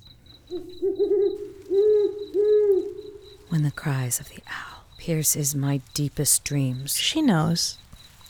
when 3.49 3.63
the 3.63 3.71
cries 3.71 4.19
of 4.19 4.29
the 4.29 4.41
owl 4.47 4.85
pierces 4.97 5.55
my 5.55 5.81
deepest 5.93 6.43
dreams. 6.43 6.95
She 6.95 7.21
knows. 7.21 7.77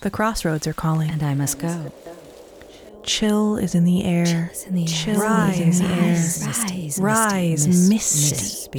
The 0.02 0.10
crossroads 0.10 0.66
are 0.66 0.74
calling. 0.74 1.10
And 1.10 1.22
I 1.22 1.34
must 1.34 1.60
go. 1.60 1.92
Chill 3.04 3.58
is 3.58 3.76
in 3.76 3.84
the 3.86 4.04
air. 4.04 4.26
Chill 4.26 4.52
is 4.52 4.66
in 4.66 4.76
the 4.76 4.88
air. 4.88 5.18
Rise, 5.18 5.60
is 5.60 5.80
in 5.80 5.88
the 5.88 5.94
air. 5.94 6.14
Rise, 6.14 7.00
rise, 7.00 7.90
mist, 7.90 8.76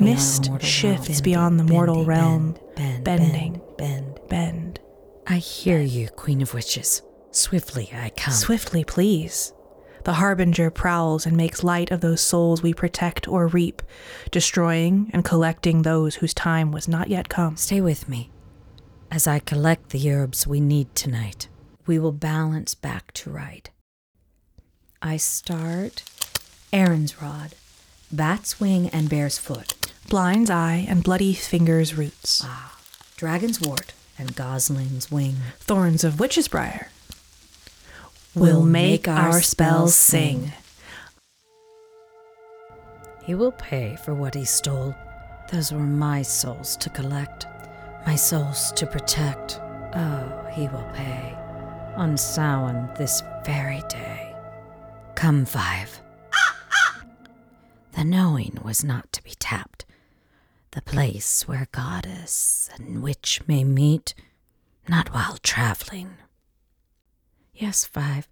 mist 0.00 0.50
shifts 0.60 1.20
beyond 1.20 1.58
the 1.58 1.64
mortal 1.64 2.04
realm. 2.04 2.56
Bending, 3.02 3.60
bend, 3.76 4.20
bend. 4.28 4.80
I 5.26 5.36
hear 5.36 5.80
you, 5.80 6.08
Queen 6.08 6.42
of 6.42 6.54
Witches. 6.54 7.02
Swiftly 7.30 7.90
I 7.94 8.10
come. 8.10 8.34
Swiftly, 8.34 8.84
please. 8.84 9.52
The 10.04 10.14
harbinger 10.14 10.70
prowls 10.70 11.24
and 11.24 11.34
makes 11.36 11.64
light 11.64 11.90
of 11.90 12.02
those 12.02 12.20
souls 12.20 12.62
we 12.62 12.74
protect 12.74 13.26
or 13.26 13.46
reap, 13.46 13.80
destroying 14.30 15.10
and 15.14 15.24
collecting 15.24 15.80
those 15.82 16.16
whose 16.16 16.34
time 16.34 16.70
was 16.72 16.86
not 16.86 17.08
yet 17.08 17.30
come. 17.30 17.56
Stay 17.56 17.80
with 17.80 18.06
me. 18.08 18.30
As 19.10 19.26
I 19.26 19.38
collect 19.38 19.90
the 19.90 20.10
herbs 20.10 20.46
we 20.46 20.60
need 20.60 20.94
tonight, 20.94 21.48
we 21.86 21.98
will 21.98 22.12
balance 22.12 22.74
back 22.74 23.12
to 23.12 23.30
right. 23.30 23.70
I 25.02 25.16
start 25.16 26.02
Aaron's 26.72 27.20
rod, 27.20 27.54
bat's 28.10 28.58
wing 28.58 28.88
and 28.88 29.08
bear's 29.08 29.38
foot, 29.38 29.92
blind's 30.08 30.50
eye 30.50 30.86
and 30.88 31.02
bloody 31.02 31.34
finger's 31.34 31.94
roots. 31.96 32.42
Ah, 32.44 32.78
dragon's 33.16 33.60
wort 33.60 33.92
and 34.18 34.34
gosling's 34.34 35.10
wing, 35.10 35.36
thorns 35.58 36.04
of 36.04 36.20
witch's 36.20 36.48
briar, 36.48 36.88
will 38.34 38.62
make 38.62 39.06
our 39.06 39.42
spells 39.42 39.94
sing. 39.94 40.52
He 43.24 43.34
will 43.34 43.52
pay 43.52 43.96
for 44.04 44.14
what 44.14 44.34
he 44.34 44.44
stole. 44.44 44.94
Those 45.50 45.72
were 45.72 45.78
my 45.80 46.22
souls 46.22 46.76
to 46.78 46.90
collect, 46.90 47.46
my 48.06 48.16
souls 48.16 48.72
to 48.72 48.86
protect. 48.86 49.60
Oh, 49.94 50.46
he 50.52 50.68
will 50.68 50.88
pay. 50.94 51.43
On 51.96 52.16
Samhain 52.16 52.90
this 52.98 53.22
very 53.46 53.80
day. 53.88 54.34
Come, 55.14 55.44
Five. 55.44 56.00
the 57.92 58.04
knowing 58.04 58.58
was 58.64 58.82
not 58.82 59.12
to 59.12 59.22
be 59.22 59.30
tapped. 59.38 59.84
The 60.72 60.82
place 60.82 61.46
where 61.46 61.68
goddess 61.70 62.68
and 62.74 63.00
witch 63.00 63.40
may 63.46 63.62
meet, 63.62 64.12
not 64.88 65.14
while 65.14 65.38
traveling. 65.42 66.16
Yes, 67.54 67.84
five. 67.84 68.26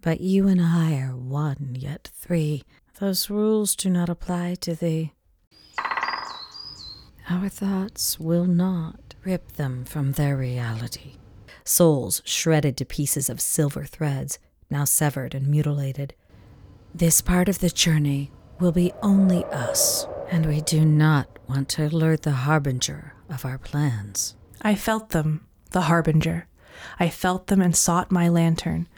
But 0.00 0.20
you 0.20 0.46
and 0.46 0.60
I 0.60 0.96
are 1.00 1.16
one, 1.16 1.76
yet 1.76 2.08
three. 2.14 2.62
Those 3.00 3.28
rules 3.28 3.74
do 3.74 3.90
not 3.90 4.08
apply 4.08 4.54
to 4.60 4.76
thee. 4.76 5.12
Our 7.28 7.48
thoughts 7.48 8.20
will 8.20 8.46
not 8.46 9.16
rip 9.24 9.52
them 9.52 9.84
from 9.84 10.12
their 10.12 10.36
reality. 10.36 11.14
Souls 11.66 12.22
shredded 12.24 12.76
to 12.76 12.84
pieces 12.84 13.28
of 13.28 13.40
silver 13.40 13.84
threads, 13.84 14.38
now 14.70 14.84
severed 14.84 15.34
and 15.34 15.48
mutilated. 15.48 16.14
This 16.94 17.20
part 17.20 17.48
of 17.48 17.58
the 17.58 17.68
journey 17.68 18.30
will 18.60 18.72
be 18.72 18.92
only 19.02 19.44
us, 19.46 20.06
And 20.30 20.46
we 20.46 20.60
do 20.60 20.84
not 20.84 21.28
want 21.48 21.68
to 21.70 21.86
alert 21.86 22.22
the 22.22 22.32
harbinger 22.32 23.14
of 23.28 23.44
our 23.44 23.58
plans. 23.58 24.34
I 24.62 24.74
felt 24.74 25.10
them, 25.10 25.46
the 25.72 25.82
harbinger. 25.82 26.46
I 26.98 27.08
felt 27.08 27.48
them 27.48 27.60
and 27.60 27.76
sought 27.76 28.10
my 28.10 28.28
lantern. 28.28 28.88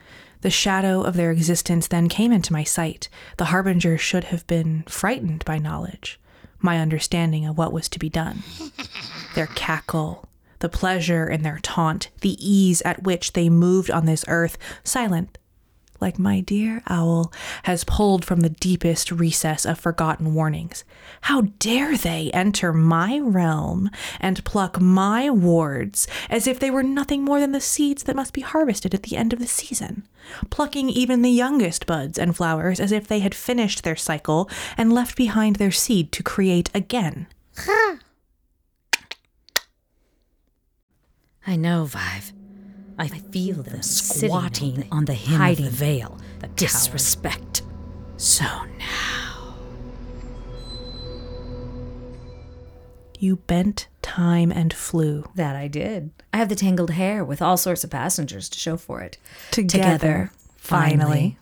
The 0.42 0.50
shadow 0.50 1.02
of 1.02 1.16
their 1.16 1.30
existence 1.32 1.88
then 1.88 2.08
came 2.08 2.32
into 2.32 2.52
my 2.52 2.64
sight. 2.64 3.08
The 3.38 3.46
harbinger 3.46 3.98
should 3.98 4.24
have 4.24 4.46
been 4.46 4.84
frightened 4.86 5.44
by 5.44 5.58
knowledge, 5.58 6.20
my 6.60 6.78
understanding 6.78 7.46
of 7.46 7.58
what 7.58 7.72
was 7.72 7.88
to 7.90 7.98
be 7.98 8.08
done. 8.08 8.42
Their 9.34 9.48
cackle, 9.48 10.27
the 10.60 10.68
pleasure 10.68 11.26
in 11.26 11.42
their 11.42 11.58
taunt, 11.62 12.10
the 12.20 12.36
ease 12.38 12.82
at 12.82 13.02
which 13.02 13.32
they 13.32 13.48
moved 13.48 13.90
on 13.90 14.06
this 14.06 14.24
earth, 14.28 14.58
silent, 14.84 15.38
like 16.00 16.18
my 16.18 16.40
dear 16.40 16.82
owl, 16.88 17.32
has 17.64 17.84
pulled 17.84 18.24
from 18.24 18.40
the 18.40 18.50
deepest 18.50 19.10
recess 19.10 19.66
of 19.66 19.78
forgotten 19.78 20.34
warnings. 20.34 20.84
How 21.22 21.42
dare 21.58 21.96
they 21.96 22.30
enter 22.32 22.72
my 22.72 23.18
realm 23.18 23.90
and 24.20 24.44
pluck 24.44 24.80
my 24.80 25.28
wards 25.28 26.06
as 26.30 26.46
if 26.46 26.60
they 26.60 26.70
were 26.70 26.82
nothing 26.82 27.24
more 27.24 27.40
than 27.40 27.52
the 27.52 27.60
seeds 27.60 28.04
that 28.04 28.16
must 28.16 28.32
be 28.32 28.42
harvested 28.42 28.94
at 28.94 29.04
the 29.04 29.16
end 29.16 29.32
of 29.32 29.38
the 29.38 29.46
season, 29.46 30.06
plucking 30.50 30.88
even 30.88 31.22
the 31.22 31.30
youngest 31.30 31.86
buds 31.86 32.18
and 32.18 32.36
flowers 32.36 32.78
as 32.80 32.92
if 32.92 33.08
they 33.08 33.20
had 33.20 33.34
finished 33.34 33.82
their 33.82 33.96
cycle 33.96 34.48
and 34.76 34.92
left 34.92 35.16
behind 35.16 35.56
their 35.56 35.72
seed 35.72 36.12
to 36.12 36.22
create 36.22 36.70
again. 36.74 37.26
I 41.48 41.56
know, 41.56 41.86
Vive. 41.86 42.34
I 42.98 43.08
feel 43.08 43.62
them 43.62 43.80
squatting 43.80 44.86
on 44.92 45.06
the 45.06 45.14
hem 45.14 45.40
of 45.40 45.56
the 45.56 45.70
veil. 45.70 46.18
The 46.40 46.48
disrespect. 46.48 47.62
So 48.18 48.44
now. 48.44 49.54
You 53.18 53.36
bent 53.36 53.88
time 54.02 54.52
and 54.52 54.74
flew. 54.74 55.24
That 55.36 55.56
I 55.56 55.68
did. 55.68 56.10
I 56.34 56.36
have 56.36 56.50
the 56.50 56.54
tangled 56.54 56.90
hair 56.90 57.24
with 57.24 57.40
all 57.40 57.56
sorts 57.56 57.82
of 57.82 57.88
passengers 57.88 58.50
to 58.50 58.58
show 58.58 58.76
for 58.76 59.00
it. 59.00 59.16
Together, 59.50 60.32
finally. 60.58 61.38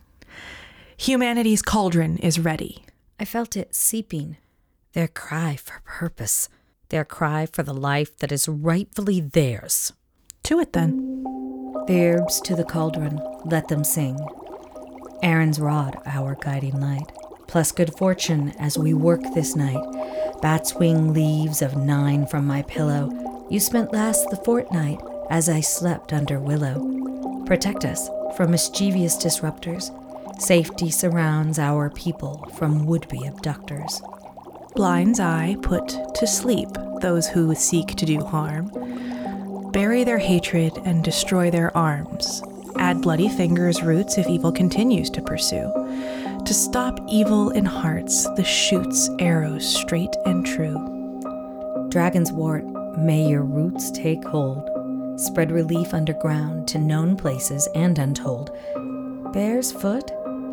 Humanity's 0.99 1.63
cauldron 1.63 2.17
is 2.19 2.39
ready. 2.39 2.85
I 3.19 3.25
felt 3.25 3.57
it 3.57 3.75
seeping. 3.75 4.37
Their 4.93 5.09
cry 5.09 5.57
for 5.57 5.81
purpose. 5.85 6.49
Their 6.91 7.05
cry 7.05 7.47
for 7.47 7.65
the 7.65 7.75
life 7.75 8.17
that 8.19 8.31
is 8.31 8.49
rightfully 8.49 9.21
theirs. 9.21 9.93
To 10.47 10.61
it 10.61 10.73
then. 10.73 11.25
The 11.89 12.01
herbs 12.05 12.41
to 12.43 12.55
the 12.55 12.63
cauldron, 12.63 13.21
let 13.45 13.67
them 13.67 13.83
sing. 13.83 14.17
Aaron's 15.21 15.59
rod, 15.59 16.01
our 16.07 16.37
guiding 16.37 16.81
light, 16.81 17.11
plus 17.49 17.73
good 17.73 17.93
fortune 17.97 18.55
as 18.61 18.79
we 18.79 18.95
work 18.95 19.23
this 19.35 19.57
night. 19.57 19.83
Bat's 20.41 20.73
wing 20.77 21.13
leaves 21.13 21.63
of 21.63 21.77
nine 21.77 22.29
from 22.29 22.47
my 22.47 22.63
pillow. 22.63 23.11
You 23.51 23.59
spent 23.59 23.93
last 23.93 24.31
the 24.31 24.37
fortnight 24.37 25.01
as 25.31 25.49
I 25.49 25.61
slept 25.61 26.13
under 26.13 26.39
willow. 26.39 27.43
Protect 27.45 27.85
us 27.85 28.09
from 28.37 28.53
mischievous 28.53 29.17
disruptors. 29.17 29.91
Safety 30.41 30.93
surrounds 30.93 31.59
our 31.59 31.91
people 31.91 32.49
from 32.57 32.87
would 32.87 33.09
be 33.09 33.27
abductors. 33.27 34.01
Blind's 34.77 35.19
eye 35.19 35.57
put 35.63 35.89
to 36.15 36.27
sleep 36.29 36.69
those 37.01 37.27
who 37.27 37.53
seek 37.57 37.97
to 37.97 38.07
do 38.07 38.21
harm. 38.21 38.71
Bury 39.73 40.05
their 40.05 40.19
hatred 40.19 40.73
and 40.85 41.03
destroy 41.05 41.51
their 41.51 41.77
arms. 41.77 42.43
Add 42.77 43.03
bloody 43.03 43.29
fingers 43.29 43.83
roots 43.83 44.19
if 44.19 44.29
evil 44.29 44.53
continues 44.53 45.11
to 45.11 45.23
pursue. 45.23 45.73
To 46.45 46.55
stop 46.55 47.01
evil 47.09 47.51
in 47.51 47.65
hearts, 47.65 48.29
the 48.37 48.45
shoots 48.45 49.11
arrows 49.19 49.67
straight 49.67 50.15
and 50.25 50.47
true. 50.47 51.89
Dragon's 51.89 52.33
wort, 52.33 52.65
may 52.99 53.29
your 53.29 53.43
roots 53.43 53.91
take 53.91 54.23
hold. 54.25 54.71
Spread 55.19 55.51
relief 55.51 55.95
underground 55.95 56.69
to 56.69 56.79
known 56.79 57.17
places 57.17 57.69
and 57.75 57.99
untold. 57.99 58.51
Bear's 59.33 59.73
foot, 59.73 60.11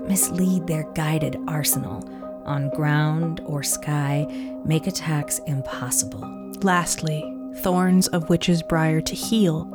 mislead 0.07 0.67
their 0.67 0.83
guided 0.93 1.37
arsenal. 1.47 2.03
On 2.45 2.69
ground 2.69 3.41
or 3.45 3.63
sky, 3.63 4.25
make 4.65 4.87
attacks 4.87 5.39
impossible. 5.47 6.51
Lastly, 6.61 7.32
thorns 7.57 8.07
of 8.07 8.29
witch's 8.29 8.61
briar 8.61 9.01
to 9.01 9.15
heal. 9.15 9.65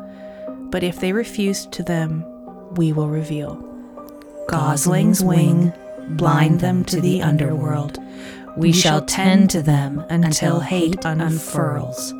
But 0.70 0.82
if 0.82 1.00
they 1.00 1.12
refuse 1.12 1.66
to 1.66 1.82
them, 1.82 2.24
we 2.74 2.92
will 2.92 3.08
reveal. 3.08 3.56
Gosling's 4.48 5.22
wing, 5.22 5.72
blind 6.10 6.60
them 6.60 6.84
to 6.86 7.00
the 7.00 7.22
underworld. 7.22 7.98
We 8.56 8.72
shall 8.72 9.04
tend 9.04 9.50
to 9.50 9.62
them 9.62 10.04
until 10.08 10.60
hate 10.60 11.04
unfurls. 11.04 12.12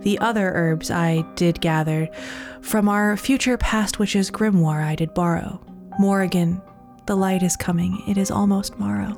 The 0.00 0.18
other 0.18 0.52
herbs 0.54 0.90
I 0.90 1.24
did 1.34 1.60
gather 1.60 2.08
from 2.60 2.88
our 2.88 3.16
future 3.16 3.56
past 3.56 3.98
witch's 3.98 4.30
grimoire 4.30 4.82
I 4.82 4.94
did 4.94 5.14
borrow. 5.14 5.60
Morrigan, 5.98 6.62
the 7.06 7.16
light 7.16 7.42
is 7.42 7.56
coming. 7.56 8.02
It 8.06 8.16
is 8.16 8.30
almost 8.30 8.78
morrow. 8.78 9.16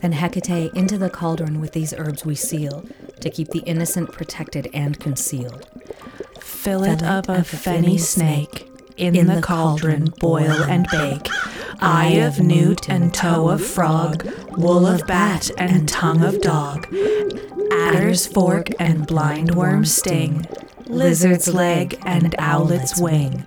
Then 0.00 0.12
Hecate 0.12 0.72
into 0.74 0.98
the 0.98 1.10
cauldron 1.10 1.60
with 1.60 1.72
these 1.72 1.94
herbs 1.94 2.24
we 2.24 2.34
seal 2.34 2.84
to 3.22 3.30
keep 3.30 3.48
the 3.48 3.60
innocent 3.60 4.12
protected 4.12 4.68
and 4.74 5.00
concealed. 5.00 5.68
Fillet 6.40 6.92
of 7.04 7.28
a 7.28 7.42
fenny 7.42 7.98
snake. 7.98 8.68
In 8.96 9.26
the 9.26 9.40
cauldron 9.40 10.12
boil 10.20 10.62
and 10.64 10.86
bake. 10.92 11.28
Eye 11.80 12.20
of 12.20 12.38
newt 12.38 12.88
and 12.88 13.12
toe 13.12 13.48
of 13.48 13.64
frog. 13.64 14.28
Wool 14.56 14.86
of 14.86 15.06
bat 15.06 15.50
and 15.58 15.88
tongue 15.88 16.22
of 16.22 16.40
dog. 16.40 16.86
Adder's 17.72 18.26
fork 18.26 18.68
and 18.78 19.06
blindworm 19.06 19.86
sting. 19.86 20.46
Lizard's 20.86 21.52
leg 21.52 21.98
and 22.04 22.34
owlet's 22.38 23.00
wing. 23.00 23.46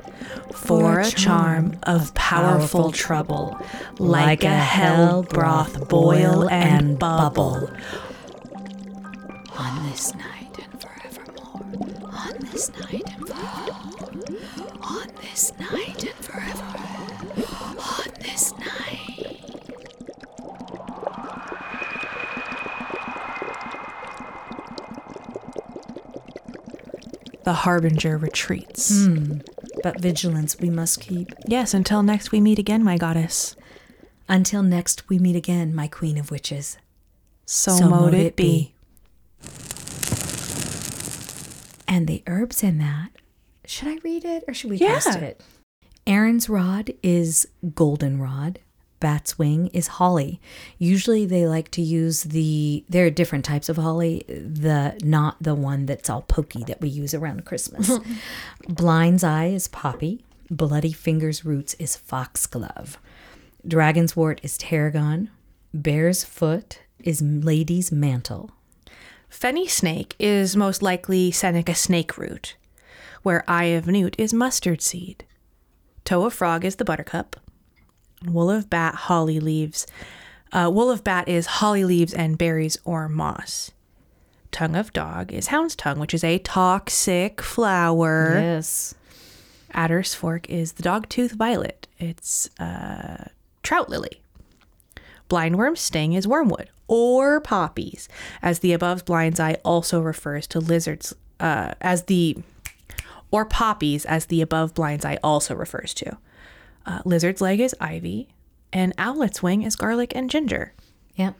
For 0.53 0.99
a 1.01 1.09
charm 1.11 1.77
of 1.83 2.13
powerful 2.15 2.91
trouble. 2.91 3.57
Like 3.99 4.43
a 4.43 4.49
hell 4.49 5.23
broth 5.23 5.88
boil 5.88 6.49
and 6.49 6.97
bubble. 6.97 7.69
On 9.57 9.89
this 9.89 10.13
night 10.15 10.57
and 10.61 10.81
forevermore. 10.81 11.61
On 12.11 12.33
this 12.51 12.69
night 12.79 13.03
and 13.07 13.27
forevermore. 13.27 14.35
On 14.81 15.07
this 15.21 15.51
night 15.59 16.03
and 16.03 16.25
forevermore. 16.25 16.75
On 17.79 18.11
this 18.19 18.53
night. 18.57 19.41
The 27.43 27.53
harbinger 27.53 28.17
retreats. 28.17 29.05
Hmm. 29.05 29.39
But 29.83 30.01
vigilance 30.01 30.57
we 30.59 30.69
must 30.69 30.99
keep. 30.99 31.31
Yes, 31.47 31.73
until 31.73 32.01
next 32.03 32.31
we 32.31 32.41
meet 32.41 32.59
again, 32.59 32.83
my 32.83 32.97
goddess. 32.97 33.55
Until 34.27 34.63
next 34.63 35.07
we 35.09 35.19
meet 35.19 35.35
again, 35.35 35.73
my 35.73 35.87
queen 35.87 36.17
of 36.17 36.31
witches. 36.31 36.77
So, 37.45 37.87
mote 37.87 38.15
it 38.15 38.35
be. 38.35 38.74
And 41.95 42.08
the 42.08 42.23
herbs 42.27 42.62
in 42.62 42.77
that. 42.79 43.12
Should 43.65 43.88
I 43.88 43.97
read 44.03 44.25
it 44.25 44.43
or 44.49 44.53
should 44.53 44.69
we 44.69 44.75
Yeah. 44.77 44.95
post 44.99 45.17
it? 45.19 45.39
Aaron's 46.05 46.49
rod 46.49 46.91
is 47.01 47.47
goldenrod. 47.73 48.60
Bat's 48.99 49.39
wing 49.39 49.67
is 49.67 49.88
holly. 49.88 50.41
Usually 50.77 51.25
they 51.25 51.47
like 51.47 51.71
to 51.71 51.81
use 51.81 52.23
the 52.23 52.84
there 52.89 53.05
are 53.05 53.10
different 53.10 53.45
types 53.45 53.69
of 53.69 53.77
holly, 53.77 54.23
the 54.27 54.99
not 55.03 55.38
the 55.41 55.55
one 55.55 55.86
that's 55.86 56.10
all 56.10 56.23
pokey 56.23 56.65
that 56.65 56.81
we 56.81 56.89
use 56.89 57.13
around 57.13 57.45
Christmas. 57.45 57.89
Blind's 58.67 59.23
eye 59.23 59.45
is 59.47 59.69
poppy. 59.69 60.25
Bloody 60.51 60.91
fingers 60.91 61.45
roots 61.45 61.75
is 61.75 61.95
foxglove. 61.95 62.97
Dragon's 63.65 64.17
wort 64.17 64.41
is 64.43 64.58
tarragon. 64.58 65.29
Bear's 65.73 66.25
foot 66.25 66.81
is 66.99 67.21
lady's 67.21 67.89
mantle. 67.91 68.51
Fenny 69.29 69.69
snake 69.69 70.15
is 70.19 70.55
most 70.55 70.81
likely 70.81 71.31
Seneca 71.31 71.75
snake 71.75 72.17
root, 72.17 72.55
where 73.23 73.43
eye 73.47 73.65
of 73.65 73.88
newt 73.88 74.15
is 74.17 74.33
mustard 74.33 74.81
seed. 74.81 75.25
Toe 76.03 76.25
of 76.25 76.33
frog 76.33 76.63
is 76.63 76.75
the 76.75 76.85
buttercup. 76.85 77.35
Wool 78.25 78.49
of 78.49 78.69
bat, 78.69 78.95
holly 78.95 79.39
leaves. 79.39 79.85
Uh, 80.51 80.69
wool 80.71 80.89
of 80.89 81.03
bat 81.03 81.27
is 81.27 81.45
holly 81.47 81.83
leaves 81.83 82.13
and 82.13 82.38
berries 82.38 82.77
or 82.85 83.09
moss. 83.09 83.71
Tongue 84.51 84.75
of 84.75 84.93
dog 84.93 85.33
is 85.33 85.47
hound's 85.47 85.75
tongue, 85.75 85.99
which 85.99 86.13
is 86.13 86.23
a 86.23 86.39
toxic 86.39 87.41
flower. 87.41 88.35
Yes. 88.35 88.95
Adder's 89.73 90.13
fork 90.13 90.49
is 90.49 90.73
the 90.73 90.83
dogtooth 90.83 91.31
violet. 91.33 91.88
It's 91.99 92.49
uh, 92.59 93.25
trout 93.63 93.89
lily. 93.89 94.21
Blindworm's 95.29 95.79
sting 95.79 96.13
is 96.13 96.27
wormwood 96.27 96.69
or 96.88 97.39
poppies, 97.41 98.07
as 98.41 98.59
the 98.59 98.73
above 98.73 99.05
blind's 99.05 99.39
eye 99.39 99.57
also 99.65 99.99
refers 99.99 100.47
to 100.47 100.59
lizards. 100.59 101.15
Uh, 101.39 101.73
as 101.81 102.03
the 102.03 102.38
or 103.31 103.45
poppies, 103.45 104.05
as 104.05 104.27
the 104.27 104.41
above 104.41 104.73
blind's 104.73 105.03
eye 105.03 105.17
also 105.23 105.55
refers 105.55 105.93
to. 105.95 106.17
Uh, 106.85 107.01
lizard's 107.03 107.41
leg 107.41 107.59
is 107.59 107.75
ivy, 107.81 108.29
and 108.71 108.93
owlet's 108.97 109.41
wing 109.41 109.63
is 109.63 109.75
garlic 109.75 110.13
and 110.15 110.29
ginger. 110.29 110.73
Yep. 111.15 111.35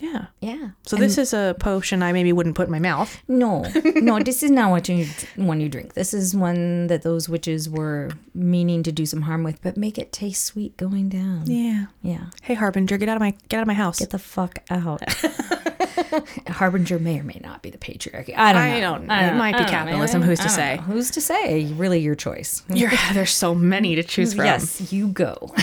Yeah. 0.00 0.26
Yeah. 0.40 0.70
So 0.82 0.96
this 0.96 1.18
is 1.18 1.32
a 1.32 1.54
potion 1.58 2.02
I 2.02 2.12
maybe 2.12 2.32
wouldn't 2.32 2.56
put 2.56 2.66
in 2.66 2.72
my 2.72 2.78
mouth. 2.78 3.22
No, 3.28 3.62
no, 3.96 4.18
this 4.22 4.42
is 4.42 4.50
not 4.50 4.70
what 4.70 4.88
you 4.88 5.06
one 5.36 5.60
you 5.60 5.68
drink. 5.68 5.94
This 5.94 6.14
is 6.14 6.34
one 6.34 6.86
that 6.88 7.02
those 7.02 7.28
witches 7.28 7.68
were 7.68 8.10
meaning 8.34 8.82
to 8.84 8.92
do 8.92 9.06
some 9.06 9.22
harm 9.22 9.42
with, 9.42 9.60
but 9.62 9.76
make 9.76 9.98
it 9.98 10.12
taste 10.12 10.44
sweet 10.44 10.76
going 10.76 11.08
down. 11.08 11.42
Yeah. 11.46 11.86
Yeah. 12.02 12.26
Hey 12.42 12.54
Harbinger, 12.54 12.96
get 12.98 13.08
out 13.08 13.16
of 13.16 13.20
my 13.20 13.34
get 13.48 13.58
out 13.58 13.62
of 13.62 13.66
my 13.66 13.74
house. 13.74 13.98
Get 13.98 14.10
the 14.10 14.18
fuck 14.18 14.58
out. 14.70 15.02
Harbinger 16.48 16.98
may 16.98 17.18
or 17.20 17.24
may 17.24 17.40
not 17.42 17.62
be 17.62 17.70
the 17.70 17.78
patriarchy. 17.78 18.34
I 18.36 18.52
don't 18.52 18.62
know. 18.62 18.76
I 18.76 18.80
don't 18.80 19.06
know. 19.06 19.14
It 19.14 19.34
might 19.36 19.52
be 19.52 19.58
don't 19.58 19.66
know. 19.66 19.70
capitalism. 19.70 20.22
Who's 20.22 20.40
to 20.40 20.48
say? 20.48 20.76
know. 20.76 20.82
Who's 20.82 21.10
to 21.12 21.20
say? 21.20 21.64
Really, 21.72 22.00
your 22.00 22.14
choice. 22.14 22.62
You're, 22.68 22.92
there's 23.12 23.32
so 23.32 23.54
many 23.54 23.94
to 23.96 24.02
choose 24.02 24.34
from. 24.34 24.44
Yes, 24.44 24.92
you 24.92 25.08
go. 25.08 25.54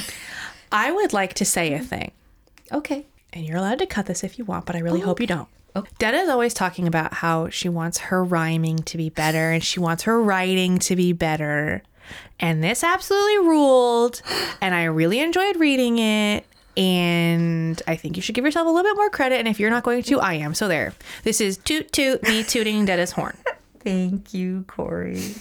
I 0.72 0.92
would 0.92 1.14
like 1.14 1.34
to 1.36 1.46
say 1.46 1.74
a 1.74 1.80
thing. 1.80 2.12
Okay. 2.72 3.06
And 3.34 3.46
you're 3.46 3.58
allowed 3.58 3.80
to 3.80 3.86
cut 3.86 4.06
this 4.06 4.24
if 4.24 4.38
you 4.38 4.46
want, 4.46 4.66
but 4.66 4.76
I 4.76 4.80
really 4.80 5.00
hope 5.00 5.20
you 5.20 5.28
don't. 5.28 5.48
Okay. 5.76 5.90
Detta's 6.00 6.28
always 6.28 6.54
talking 6.54 6.88
about 6.88 7.14
how 7.14 7.50
she 7.50 7.70
wants 7.70 7.98
her 8.00 8.24
rhyming 8.24 8.80
to 8.80 8.98
be 8.98 9.10
better 9.10 9.52
and 9.52 9.64
she 9.64 9.80
wants 9.80 10.04
her 10.04 10.22
writing 10.22 10.80
to 10.80 10.96
be 10.96 11.14
better. 11.14 11.82
And 12.40 12.64
this 12.64 12.84
absolutely 12.84 13.38
ruled. 13.40 14.22
And 14.62 14.76
I 14.76 14.84
really 14.86 15.20
enjoyed 15.20 15.56
reading 15.58 16.00
it. 16.00 16.46
And 16.76 17.82
I 17.88 17.96
think 17.96 18.16
you 18.16 18.22
should 18.22 18.36
give 18.36 18.46
yourself 18.46 18.68
a 18.68 18.70
little 18.70 18.90
bit 18.90 18.98
more 18.98 19.10
credit. 19.10 19.40
And 19.40 19.48
if 19.48 19.60
you're 19.60 19.70
not 19.70 19.84
going 19.84 20.04
to, 20.04 20.20
I 20.20 20.36
am. 20.36 20.54
So 20.54 20.68
there. 20.68 20.94
This 21.24 21.40
is 21.40 21.58
toot 21.58 21.92
toot 21.92 22.24
me 22.24 22.44
tooting 22.44 22.86
Detta's 22.86 23.12
horn. 23.12 23.38
Thank 23.80 24.34
you, 24.34 24.64
Corey. 24.68 25.34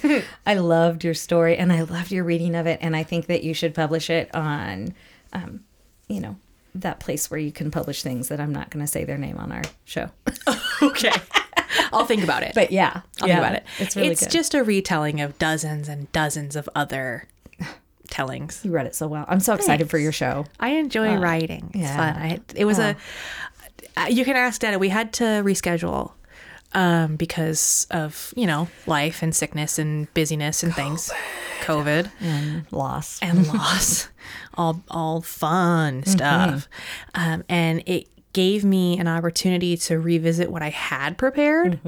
I 0.46 0.54
loved 0.54 1.04
your 1.04 1.14
story 1.14 1.58
and 1.58 1.72
I 1.72 1.82
loved 1.82 2.10
your 2.10 2.24
reading 2.24 2.54
of 2.54 2.66
it. 2.66 2.78
And 2.80 2.96
I 2.96 3.02
think 3.02 3.26
that 3.26 3.44
you 3.44 3.52
should 3.52 3.74
publish 3.74 4.08
it 4.08 4.34
on, 4.34 4.94
um, 5.32 5.60
you 6.08 6.20
know, 6.20 6.36
that 6.74 7.00
place 7.00 7.30
where 7.30 7.40
you 7.40 7.52
can 7.52 7.70
publish 7.70 8.02
things 8.02 8.28
that 8.28 8.40
I'm 8.40 8.52
not 8.52 8.70
going 8.70 8.84
to 8.84 8.90
say 8.90 9.04
their 9.04 9.18
name 9.18 9.38
on 9.38 9.52
our 9.52 9.62
show. 9.84 10.10
Okay. 10.82 11.12
I'll 11.92 12.06
think 12.06 12.24
about 12.24 12.42
it. 12.42 12.52
But 12.54 12.72
yeah, 12.72 13.02
I'll 13.20 13.28
yeah, 13.28 13.34
think 13.34 13.38
about 13.46 13.54
it. 13.54 13.64
It's 13.78 13.96
really 13.96 14.14
good. 14.14 14.30
just 14.30 14.54
a 14.54 14.64
retelling 14.64 15.20
of 15.20 15.38
dozens 15.38 15.88
and 15.88 16.10
dozens 16.12 16.56
of 16.56 16.68
other 16.74 17.28
tellings. 18.08 18.60
you 18.64 18.70
read 18.70 18.86
it 18.86 18.94
so 18.94 19.06
well. 19.08 19.24
I'm 19.28 19.40
so 19.40 19.54
excited 19.54 19.90
for 19.90 19.98
your 19.98 20.12
show. 20.12 20.46
I 20.58 20.70
enjoy 20.70 21.16
writing. 21.16 21.66
It's 21.74 21.82
yeah. 21.82 21.96
fun. 21.96 22.22
I, 22.22 22.40
it 22.56 22.64
was 22.64 22.78
a. 22.78 22.96
uh, 23.96 24.06
You 24.08 24.24
can 24.24 24.36
ask 24.36 24.60
Detta. 24.60 24.78
We 24.78 24.88
had 24.88 25.12
to 25.14 25.24
reschedule 25.24 26.12
um, 26.72 27.16
because 27.16 27.86
of 27.90 28.32
you 28.36 28.46
know 28.46 28.68
life 28.86 29.22
and 29.22 29.34
sickness 29.34 29.78
and 29.78 30.12
busyness 30.14 30.62
and 30.62 30.74
things, 30.74 31.10
COVID. 31.62 32.10
And 32.20 32.66
loss. 32.72 33.18
and 33.22 33.46
loss, 33.54 34.08
all 34.54 34.82
all 34.90 35.20
fun 35.22 36.04
stuff, 36.04 36.68
um, 37.14 37.44
and 37.48 37.82
it 37.86 38.08
gave 38.32 38.64
me 38.64 38.98
an 38.98 39.08
opportunity 39.08 39.76
to 39.76 39.98
revisit 39.98 40.50
what 40.50 40.62
I 40.62 40.70
had 40.70 41.18
prepared, 41.18 41.80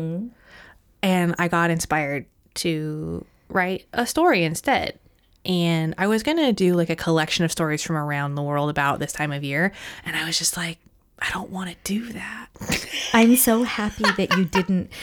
and 1.03 1.35
I 1.39 1.49
got 1.49 1.71
inspired 1.71 2.27
to 2.55 3.25
write 3.49 3.87
a 3.93 4.07
story 4.07 4.45
instead. 4.45 4.99
And 5.45 5.95
I 5.99 6.07
was 6.07 6.23
gonna 6.23 6.53
do 6.53 6.75
like 6.75 6.91
a 6.91 6.97
collection 6.97 7.45
of 7.45 7.51
stories 7.51 7.83
from 7.83 7.97
around 7.97 8.35
the 8.37 8.43
world 8.43 8.71
about 8.71 8.99
this 9.01 9.13
time 9.13 9.33
of 9.33 9.43
year, 9.45 9.73
and 10.05 10.17
I 10.17 10.25
was 10.25 10.39
just 10.39 10.57
like, 10.57 10.79
I 11.25 11.31
don't 11.31 11.51
want 11.51 11.71
to 11.71 11.77
do 11.85 12.13
that. 12.15 12.49
I'm 13.15 13.37
so 13.37 13.63
happy 13.63 14.05
that 14.17 14.37
you 14.37 14.45
didn't. 14.45 14.91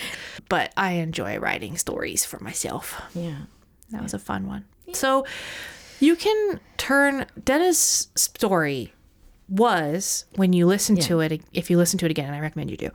But 0.50 0.74
I 0.76 0.94
enjoy 0.94 1.38
writing 1.38 1.78
stories 1.78 2.26
for 2.26 2.40
myself. 2.44 3.00
Yeah. 3.14 3.38
That 3.92 4.02
was 4.02 4.16
a 4.16 4.20
fun 4.20 4.48
one. 4.48 4.66
So 4.94 5.24
you 6.00 6.16
can 6.16 6.60
turn 6.78 7.28
Detta's 7.44 8.08
story 8.16 8.92
was 9.48 10.26
when 10.38 10.54
you 10.54 10.66
listen 10.66 10.96
to 10.96 11.20
it 11.20 11.44
if 11.54 11.70
you 11.70 11.78
listen 11.78 12.00
to 12.00 12.06
it 12.06 12.12
again 12.12 12.26
and 12.26 12.36
I 12.36 12.40
recommend 12.40 12.72
you 12.72 12.78
do. 12.78 12.90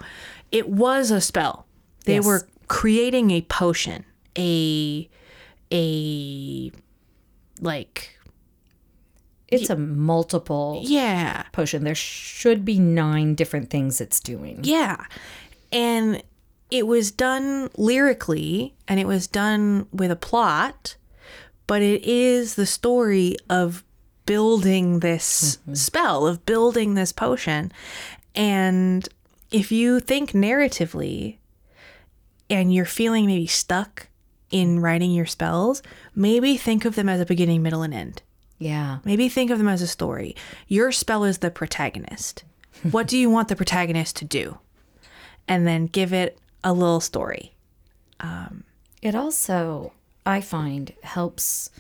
It 0.50 0.68
was 0.68 1.12
a 1.12 1.20
spell. 1.20 1.64
They 2.06 2.14
Yes. 2.16 2.24
were 2.26 2.48
creating 2.66 3.30
a 3.30 3.42
potion, 3.42 4.04
a 4.36 5.08
a 5.72 6.72
like 7.60 8.18
It's 9.48 9.70
a 9.70 9.76
multiple 9.76 10.80
yeah. 10.84 11.44
potion. 11.52 11.84
There 11.84 11.94
should 11.94 12.64
be 12.64 12.78
nine 12.78 13.34
different 13.34 13.70
things 13.70 14.00
it's 14.00 14.20
doing. 14.20 14.60
Yeah. 14.62 15.04
And 15.70 16.22
it 16.70 16.86
was 16.86 17.10
done 17.10 17.70
lyrically 17.76 18.74
and 18.88 18.98
it 18.98 19.06
was 19.06 19.26
done 19.26 19.86
with 19.92 20.10
a 20.10 20.16
plot, 20.16 20.96
but 21.66 21.82
it 21.82 22.04
is 22.04 22.54
the 22.54 22.66
story 22.66 23.36
of 23.48 23.84
building 24.26 25.00
this 25.00 25.56
mm-hmm. 25.56 25.74
spell, 25.74 26.26
of 26.26 26.46
building 26.46 26.94
this 26.94 27.12
potion. 27.12 27.70
And 28.34 29.08
if 29.50 29.70
you 29.70 30.00
think 30.00 30.32
narratively 30.32 31.38
and 32.50 32.74
you're 32.74 32.84
feeling 32.84 33.26
maybe 33.26 33.46
stuck 33.46 34.08
in 34.50 34.80
writing 34.80 35.12
your 35.12 35.26
spells, 35.26 35.82
maybe 36.14 36.56
think 36.56 36.84
of 36.84 36.94
them 36.94 37.08
as 37.08 37.20
a 37.20 37.26
beginning, 37.26 37.62
middle, 37.62 37.82
and 37.82 37.94
end. 37.94 38.22
Yeah. 38.58 38.98
Maybe 39.04 39.28
think 39.28 39.50
of 39.50 39.58
them 39.58 39.68
as 39.68 39.82
a 39.82 39.86
story. 39.86 40.36
Your 40.68 40.92
spell 40.92 41.24
is 41.24 41.38
the 41.38 41.50
protagonist. 41.50 42.44
what 42.90 43.06
do 43.06 43.18
you 43.18 43.30
want 43.30 43.48
the 43.48 43.56
protagonist 43.56 44.16
to 44.16 44.24
do? 44.24 44.58
And 45.46 45.66
then 45.66 45.86
give 45.86 46.12
it 46.12 46.38
a 46.62 46.72
little 46.72 47.00
story. 47.00 47.52
Um, 48.20 48.64
it 49.02 49.14
also, 49.14 49.92
I 50.24 50.40
find, 50.40 50.92
helps 51.02 51.70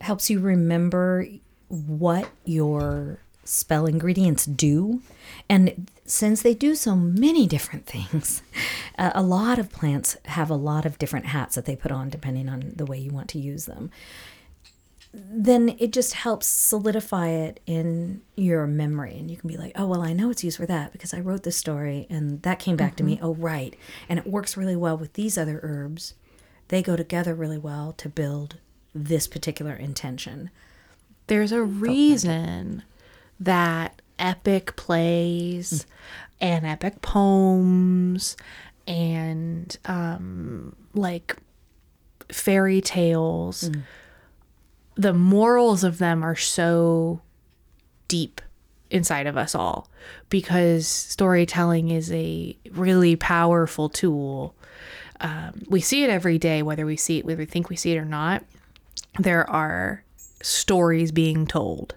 helps 0.00 0.28
you 0.28 0.38
remember 0.38 1.26
what 1.68 2.28
your 2.44 3.18
spell 3.44 3.86
ingredients 3.86 4.44
do. 4.44 5.00
And 5.48 5.90
since 6.04 6.42
they 6.42 6.54
do 6.54 6.74
so 6.74 6.94
many 6.94 7.46
different 7.46 7.86
things, 7.86 8.42
a 8.98 9.12
a 9.16 9.22
lot 9.22 9.58
of 9.58 9.72
plants 9.72 10.16
have 10.26 10.50
a 10.50 10.56
lot 10.56 10.84
of 10.86 10.98
different 10.98 11.26
hats 11.26 11.54
that 11.54 11.64
they 11.64 11.76
put 11.76 11.90
on 11.90 12.10
depending 12.10 12.48
on 12.48 12.72
the 12.76 12.86
way 12.86 12.98
you 12.98 13.10
want 13.10 13.28
to 13.30 13.38
use 13.38 13.66
them. 13.66 13.90
Then 15.16 15.76
it 15.78 15.92
just 15.92 16.14
helps 16.14 16.46
solidify 16.46 17.28
it 17.28 17.60
in 17.66 18.22
your 18.34 18.66
memory. 18.66 19.16
And 19.16 19.30
you 19.30 19.36
can 19.36 19.48
be 19.48 19.56
like, 19.56 19.72
oh, 19.76 19.86
well, 19.86 20.02
I 20.02 20.12
know 20.12 20.30
it's 20.30 20.42
used 20.42 20.56
for 20.56 20.66
that 20.66 20.92
because 20.92 21.14
I 21.14 21.20
wrote 21.20 21.44
this 21.44 21.56
story 21.56 22.08
and 22.10 22.42
that 22.42 22.58
came 22.58 22.76
back 22.76 22.96
to 22.96 23.04
me. 23.04 23.16
Mm-hmm. 23.16 23.24
Oh, 23.24 23.34
right. 23.34 23.76
And 24.08 24.18
it 24.18 24.26
works 24.26 24.56
really 24.56 24.74
well 24.74 24.96
with 24.96 25.12
these 25.12 25.38
other 25.38 25.60
herbs. 25.62 26.14
They 26.68 26.82
go 26.82 26.96
together 26.96 27.34
really 27.34 27.58
well 27.58 27.92
to 27.98 28.08
build 28.08 28.56
this 28.92 29.28
particular 29.28 29.74
intention. 29.74 30.50
There's 31.28 31.52
a 31.52 31.62
reason 31.62 32.82
that 33.38 34.02
epic 34.18 34.76
plays 34.76 35.70
mm. 35.70 35.84
and 36.40 36.66
epic 36.66 37.02
poems 37.02 38.36
and 38.86 39.76
um, 39.86 40.76
like 40.94 41.36
fairy 42.30 42.80
tales, 42.80 43.70
mm. 43.70 43.82
The 44.96 45.12
morals 45.12 45.84
of 45.84 45.98
them 45.98 46.22
are 46.22 46.36
so 46.36 47.20
deep 48.08 48.40
inside 48.90 49.26
of 49.26 49.36
us 49.36 49.54
all 49.54 49.88
because 50.28 50.86
storytelling 50.86 51.90
is 51.90 52.12
a 52.12 52.56
really 52.70 53.16
powerful 53.16 53.88
tool. 53.88 54.54
Um, 55.20 55.62
we 55.68 55.80
see 55.80 56.04
it 56.04 56.10
every 56.10 56.38
day, 56.38 56.62
whether 56.62 56.86
we 56.86 56.96
see 56.96 57.18
it, 57.18 57.24
whether 57.24 57.38
we 57.38 57.46
think 57.46 57.68
we 57.68 57.76
see 57.76 57.92
it 57.92 57.98
or 57.98 58.04
not. 58.04 58.44
There 59.18 59.48
are 59.50 60.04
stories 60.42 61.10
being 61.12 61.46
told 61.46 61.94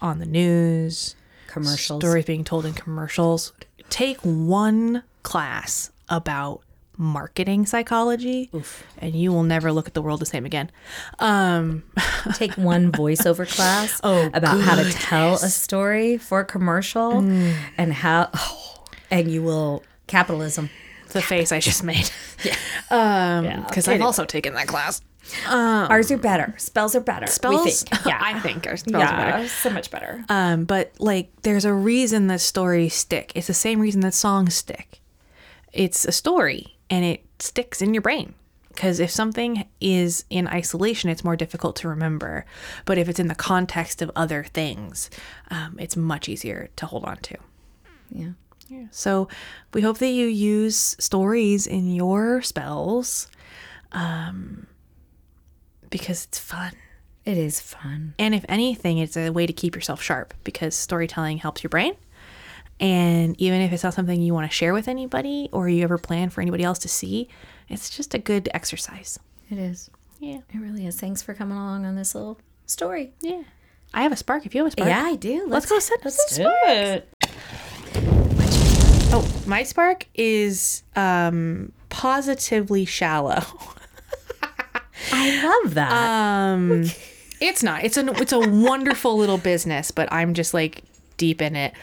on 0.00 0.18
the 0.18 0.26
news, 0.26 1.16
Commercials. 1.48 2.00
stories 2.00 2.24
being 2.24 2.44
told 2.44 2.64
in 2.64 2.72
commercials. 2.74 3.52
Take 3.90 4.18
one 4.22 5.02
class 5.22 5.90
about 6.08 6.62
marketing 6.96 7.66
psychology, 7.66 8.50
and 8.98 9.14
you 9.14 9.32
will 9.32 9.42
never 9.42 9.72
look 9.72 9.86
at 9.86 9.94
the 9.94 10.02
world 10.02 10.20
the 10.20 10.26
same 10.26 10.44
again. 10.46 10.70
Um, 11.18 11.82
Take 12.34 12.54
one 12.54 12.92
voiceover 12.92 13.48
class 13.48 14.00
about 14.02 14.60
how 14.60 14.76
to 14.76 14.90
tell 14.92 15.34
a 15.34 15.48
story 15.48 16.18
for 16.18 16.40
a 16.40 16.44
commercial 16.44 17.18
and 17.18 17.92
how, 17.92 18.30
and 19.10 19.30
you 19.30 19.42
will, 19.42 19.82
capitalism. 20.06 20.70
the 21.10 21.22
face 21.22 21.52
I 21.52 21.60
just 21.60 21.82
made. 21.84 22.10
Um, 22.90 23.64
because 23.66 23.88
I've 23.88 24.02
also 24.02 24.24
taken 24.26 24.52
that 24.54 24.66
class. 24.68 25.00
Ours 25.48 26.12
are 26.12 26.18
better. 26.18 26.54
Spells 26.58 26.94
are 26.94 27.00
better. 27.00 27.26
Spells, 27.26 27.64
We 27.64 27.70
think. 27.70 28.04
Yeah. 28.06 28.18
I 28.22 28.38
think 28.40 28.66
our 28.66 28.76
spells 28.76 29.02
are 29.02 29.16
better. 29.16 29.48
so 29.48 29.70
much 29.70 29.90
better. 29.90 30.22
Um, 30.28 30.64
but 30.64 30.92
like, 30.98 31.30
there's 31.42 31.64
a 31.64 31.72
reason 31.72 32.26
that 32.28 32.40
stories 32.42 32.94
stick. 32.94 33.32
It's 33.34 33.46
the 33.46 33.54
same 33.54 33.80
reason 33.80 34.02
that 34.02 34.12
songs 34.14 34.54
stick. 34.54 35.00
It's 35.72 36.04
a 36.04 36.12
story, 36.12 36.73
and 36.90 37.04
it 37.04 37.24
sticks 37.38 37.82
in 37.82 37.94
your 37.94 38.02
brain. 38.02 38.34
Because 38.68 38.98
if 38.98 39.10
something 39.10 39.68
is 39.80 40.24
in 40.30 40.48
isolation, 40.48 41.08
it's 41.08 41.22
more 41.22 41.36
difficult 41.36 41.76
to 41.76 41.88
remember. 41.88 42.44
But 42.84 42.98
if 42.98 43.08
it's 43.08 43.20
in 43.20 43.28
the 43.28 43.34
context 43.36 44.02
of 44.02 44.10
other 44.16 44.42
things, 44.42 45.10
um, 45.48 45.76
it's 45.78 45.96
much 45.96 46.28
easier 46.28 46.70
to 46.76 46.86
hold 46.86 47.04
on 47.04 47.18
to. 47.18 47.36
Yeah. 48.10 48.30
Yeah. 48.68 48.86
So 48.90 49.28
we 49.72 49.82
hope 49.82 49.98
that 49.98 50.08
you 50.08 50.26
use 50.26 50.96
stories 50.98 51.66
in 51.66 51.94
your 51.94 52.42
spells 52.42 53.28
um, 53.92 54.66
because 55.90 56.24
it's 56.24 56.38
fun. 56.38 56.72
It 57.24 57.38
is 57.38 57.60
fun. 57.60 58.14
And 58.18 58.34
if 58.34 58.44
anything, 58.48 58.98
it's 58.98 59.16
a 59.16 59.30
way 59.30 59.46
to 59.46 59.52
keep 59.52 59.74
yourself 59.74 60.02
sharp 60.02 60.34
because 60.44 60.74
storytelling 60.74 61.38
helps 61.38 61.62
your 61.62 61.70
brain 61.70 61.94
And 62.80 63.40
even 63.40 63.60
if 63.60 63.72
it's 63.72 63.84
not 63.84 63.94
something 63.94 64.20
you 64.20 64.34
want 64.34 64.50
to 64.50 64.54
share 64.54 64.72
with 64.72 64.88
anybody 64.88 65.48
or 65.52 65.68
you 65.68 65.84
ever 65.84 65.98
plan 65.98 66.30
for 66.30 66.40
anybody 66.40 66.64
else 66.64 66.78
to 66.80 66.88
see, 66.88 67.28
it's 67.68 67.90
just 67.90 68.14
a 68.14 68.18
good 68.18 68.48
exercise. 68.52 69.18
It 69.50 69.58
is. 69.58 69.90
Yeah. 70.18 70.38
It 70.52 70.58
really 70.58 70.86
is. 70.86 70.98
Thanks 70.98 71.22
for 71.22 71.34
coming 71.34 71.56
along 71.56 71.86
on 71.86 71.94
this 71.94 72.14
little 72.14 72.38
story. 72.66 73.12
Yeah. 73.20 73.42
I 73.92 74.02
have 74.02 74.12
a 74.12 74.16
spark 74.16 74.44
if 74.44 74.54
you 74.54 74.62
have 74.62 74.68
a 74.68 74.70
spark. 74.72 74.88
Yeah, 74.88 75.02
I 75.04 75.14
do. 75.14 75.46
Let's 75.46 75.66
go 75.66 75.78
send 75.78 76.00
let's 76.04 76.34
some 76.34 76.46
sparks. 76.46 76.58
it. 76.66 77.08
Oh, 79.16 79.42
my 79.46 79.62
spark 79.62 80.06
is 80.14 80.82
um 80.96 81.72
positively 81.90 82.84
shallow. 82.84 83.40
I 85.12 85.62
love 85.62 85.74
that. 85.74 85.92
Um 85.92 86.84
it's 87.40 87.62
not. 87.62 87.84
It's 87.84 87.96
a 87.96 88.06
it's 88.20 88.32
a 88.32 88.40
wonderful 88.40 89.16
little 89.16 89.38
business, 89.38 89.90
but 89.92 90.12
I'm 90.12 90.34
just 90.34 90.54
like 90.54 90.82
deep 91.16 91.40
in 91.40 91.54
it. 91.54 91.74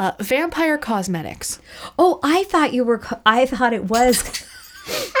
Uh, 0.00 0.12
Vampire 0.20 0.78
Cosmetics. 0.78 1.60
oh, 1.98 2.18
I 2.22 2.44
thought 2.44 2.72
you 2.72 2.84
were. 2.84 2.98
Co- 2.98 3.20
I 3.26 3.44
thought 3.44 3.72
it 3.74 3.84
was. 3.84 4.22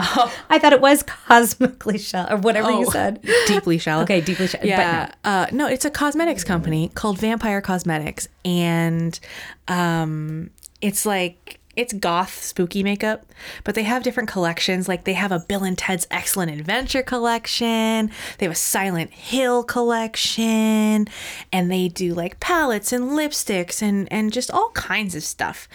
I 0.00 0.58
thought 0.60 0.72
it 0.72 0.80
was 0.80 1.02
cosmically 1.02 1.98
shallow 1.98 2.34
or 2.34 2.38
whatever 2.38 2.70
you 2.70 2.86
Oh. 2.86 2.90
said. 2.90 3.20
Deeply 3.48 3.78
shallow. 3.78 4.04
Okay, 4.04 4.20
deeply 4.20 4.46
shallow. 4.46 4.64
Yeah. 4.64 5.10
Uh, 5.24 5.46
no, 5.50 5.66
it's 5.66 5.84
a 5.84 5.90
cosmetics 5.90 6.44
company 6.44 6.92
called 6.94 7.18
Vampire 7.18 7.60
Cosmetics. 7.60 8.28
And 8.44 9.18
um, 9.66 10.50
it's 10.80 11.04
like, 11.04 11.58
it's 11.78 11.92
goth 11.92 12.42
spooky 12.42 12.82
makeup, 12.82 13.24
but 13.62 13.76
they 13.76 13.84
have 13.84 14.02
different 14.02 14.28
collections. 14.28 14.88
Like 14.88 15.04
they 15.04 15.12
have 15.12 15.30
a 15.30 15.38
Bill 15.38 15.62
and 15.62 15.78
Ted's 15.78 16.08
Excellent 16.10 16.50
Adventure 16.50 17.04
collection, 17.04 18.10
they 18.38 18.46
have 18.46 18.52
a 18.52 18.56
Silent 18.56 19.12
Hill 19.12 19.62
collection, 19.62 21.06
and 21.52 21.70
they 21.70 21.86
do 21.86 22.14
like 22.14 22.40
palettes 22.40 22.92
and 22.92 23.12
lipsticks 23.12 23.80
and, 23.80 24.12
and 24.12 24.32
just 24.32 24.50
all 24.50 24.70
kinds 24.70 25.14
of 25.14 25.22
stuff. 25.22 25.68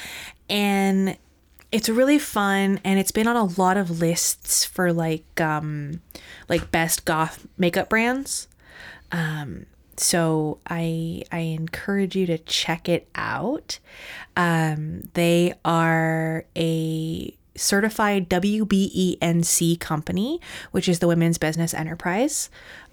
And 0.49 1.17
it's 1.71 1.87
really 1.87 2.19
fun 2.19 2.81
and 2.83 2.99
it's 2.99 3.11
been 3.11 3.25
on 3.25 3.37
a 3.37 3.45
lot 3.45 3.77
of 3.77 4.01
lists 4.01 4.63
for 4.65 4.93
like 4.93 5.41
um 5.41 6.01
like 6.47 6.69
best 6.69 7.03
goth 7.03 7.47
makeup 7.57 7.89
brands 7.89 8.47
um 9.11 9.65
so 9.97 10.59
i 10.67 11.23
i 11.31 11.39
encourage 11.39 12.15
you 12.15 12.25
to 12.25 12.37
check 12.39 12.89
it 12.89 13.07
out. 13.15 13.79
Um 14.35 15.01
they 15.13 15.53
are 15.63 16.45
a 16.55 17.35
certified 17.55 18.29
WBENC 18.29 19.79
company 19.79 20.41
which 20.71 20.89
is 20.89 20.99
the 20.99 21.07
women's 21.07 21.37
business 21.37 21.73
enterprise. 21.73 22.49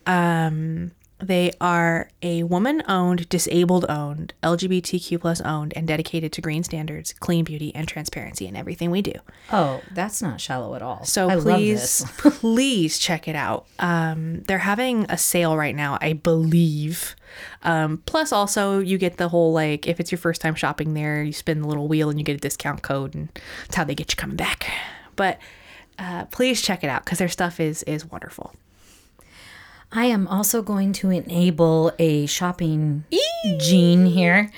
Um 0.07 0.93
they 1.23 1.53
are 1.61 2.09
a 2.23 2.43
woman 2.45 2.83
owned, 2.89 3.29
disabled 3.29 3.87
owned, 3.89 4.35
LGBTQ 4.43 5.21
plus 5.21 5.41
owned, 5.41 5.73
and 5.77 5.87
dedicated 5.87 6.33
to 6.33 6.41
green 6.41 6.63
standards, 6.63 7.13
clean 7.13 7.45
beauty, 7.45 7.75
and 7.75 7.87
transparency 7.87 8.47
in 8.47 8.57
everything 8.57 8.91
we 8.91 9.03
do. 9.03 9.13
Oh, 9.53 9.83
that's 9.93 10.21
not 10.23 10.41
shallow 10.41 10.75
at 10.75 10.83
all. 10.83 11.05
So 11.05 11.29
I 11.29 11.37
please, 11.37 12.05
please 12.19 12.99
check 12.99 13.29
it 13.29 13.37
out. 13.37 13.67
Um, 13.79 14.43
they're 14.43 14.59
having 14.59 15.07
a 15.09 15.19
sale 15.19 15.57
right 15.57 15.75
now, 15.75 15.99
I 16.01 16.15
believe. 16.15 17.17
Um, 17.63 18.03
plus, 18.07 18.33
also 18.33 18.79
you 18.79 18.99
get 18.99 19.17
the 19.17 19.29
whole 19.29 19.53
like 19.53 19.87
if 19.87 20.01
it's 20.01 20.11
your 20.11 20.19
first 20.19 20.41
time 20.41 20.55
shopping 20.55 20.95
there, 20.95 21.23
you 21.23 21.33
spin 21.33 21.63
the 21.63 21.69
little 21.69 21.89
wheel 21.89 22.11
and 22.11 22.19
you 22.19 22.25
get 22.25 22.37
a 22.37 22.41
discount 22.41 22.83
code, 22.83 23.15
and 23.15 23.29
that's 23.63 23.77
how 23.77 23.85
they 23.85 23.95
get 23.95 24.13
you 24.13 24.17
coming 24.17 24.37
back. 24.37 24.71
But 25.17 25.39
uh, 25.99 26.25
please 26.27 26.63
check 26.63 26.83
it 26.83 26.89
out 26.89 27.05
because 27.05 27.19
their 27.19 27.29
stuff 27.29 27.61
is 27.61 27.83
is 27.85 28.05
wonderful. 28.07 28.55
I 29.93 30.05
am 30.05 30.29
also 30.29 30.63
going 30.63 30.93
to 30.95 31.11
enable 31.11 31.93
a 31.99 32.27
shopping 32.27 33.05
gene 33.59 34.07
here. 34.07 34.51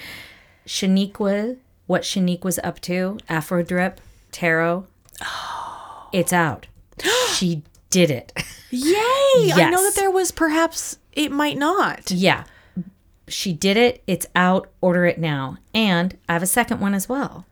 Shaniqua, 0.66 1.56
what 1.86 2.02
Shaniqua's 2.02 2.60
up 2.62 2.80
to, 2.80 3.18
Afro 3.28 3.62
Drip, 3.62 4.00
Tarot. 4.30 4.86
Oh. 5.22 6.08
It's 6.12 6.32
out. 6.32 6.66
she 7.34 7.62
did 7.90 8.10
it. 8.10 8.32
Yay! 8.70 9.52
I 9.52 9.68
know 9.70 9.82
that 9.82 9.94
there 9.96 10.10
was 10.10 10.30
perhaps 10.30 10.98
it 11.12 11.32
might 11.32 11.56
not. 11.58 12.10
Yeah. 12.10 12.44
She 13.28 13.52
did 13.52 13.76
it. 13.76 14.02
It's 14.06 14.26
out. 14.34 14.70
Order 14.80 15.06
it 15.06 15.18
now. 15.18 15.56
And 15.74 16.16
I 16.28 16.34
have 16.34 16.42
a 16.42 16.46
second 16.46 16.80
one 16.80 16.94
as 16.94 17.08
well. 17.08 17.46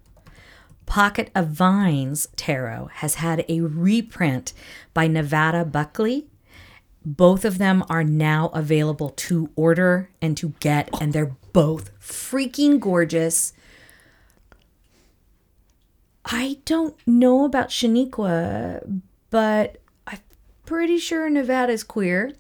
Pocket 0.84 1.30
of 1.34 1.48
Vines 1.48 2.26
Tarot 2.36 2.90
has 2.94 3.16
had 3.16 3.44
a 3.48 3.60
reprint 3.60 4.52
by 4.92 5.06
Nevada 5.06 5.64
Buckley. 5.64 6.26
Both 7.04 7.44
of 7.44 7.58
them 7.58 7.82
are 7.88 8.04
now 8.04 8.48
available 8.48 9.10
to 9.10 9.50
order 9.56 10.10
and 10.20 10.36
to 10.36 10.50
get, 10.60 10.90
and 11.00 11.12
they're 11.12 11.34
both 11.52 11.98
freaking 11.98 12.78
gorgeous. 12.78 13.52
I 16.24 16.58
don't 16.64 16.94
know 17.06 17.44
about 17.44 17.70
Shaniqua, 17.70 19.00
but 19.30 19.78
I'm 20.06 20.18
pretty 20.66 20.98
sure 20.98 21.28
Nevada's 21.30 21.82
queer. 21.82 22.32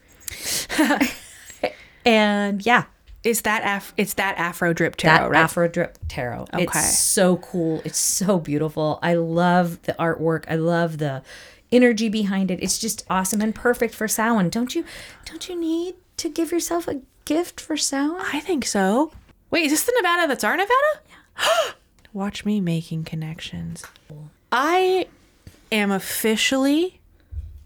and 2.04 2.64
yeah, 2.64 2.84
Is 3.24 3.42
that 3.42 3.62
af- 3.64 3.94
it's 3.96 4.14
that 4.14 4.38
Afro 4.38 4.72
drip 4.72 4.96
that 4.98 5.18
tarot, 5.18 5.30
right? 5.30 5.40
Afro 5.40 5.68
Drip 5.68 5.98
Tarot. 6.08 6.46
Okay. 6.54 6.62
It's 6.64 6.98
so 6.98 7.38
cool. 7.38 7.80
It's 7.84 7.98
so 7.98 8.38
beautiful. 8.38 8.98
I 9.02 9.14
love 9.14 9.82
the 9.82 9.94
artwork. 9.98 10.44
I 10.48 10.56
love 10.56 10.98
the 10.98 11.22
energy 11.72 12.08
behind 12.08 12.50
it. 12.50 12.58
It's 12.62 12.78
just 12.78 13.04
awesome 13.10 13.40
and 13.40 13.54
perfect 13.54 13.94
for 13.94 14.08
Samhain. 14.08 14.48
Don't 14.50 14.74
you 14.74 14.84
don't 15.24 15.48
you 15.48 15.58
need 15.58 15.94
to 16.18 16.28
give 16.28 16.52
yourself 16.52 16.88
a 16.88 17.00
gift 17.24 17.60
for 17.60 17.76
Samhain? 17.76 18.20
I 18.32 18.40
think 18.40 18.66
so. 18.66 19.12
Wait, 19.50 19.64
is 19.64 19.72
this 19.72 19.84
the 19.84 19.92
Nevada 19.96 20.28
that's 20.28 20.44
our 20.44 20.56
Nevada? 20.56 21.00
Yeah. 21.08 21.72
Watch 22.12 22.44
me 22.44 22.60
making 22.60 23.04
connections. 23.04 23.84
I 24.52 25.06
am 25.70 25.90
officially 25.92 27.00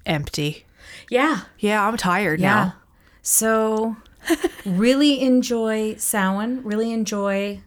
empty. 0.04 0.66
Yeah. 1.10 1.40
Yeah, 1.58 1.86
I'm 1.86 1.96
tired 1.96 2.40
Yeah. 2.40 2.54
now. 2.54 2.74
So 3.22 3.96
really 4.66 5.20
enjoy 5.22 5.94
Samhain. 5.96 6.62
Really 6.62 6.92
enjoy 6.92 7.60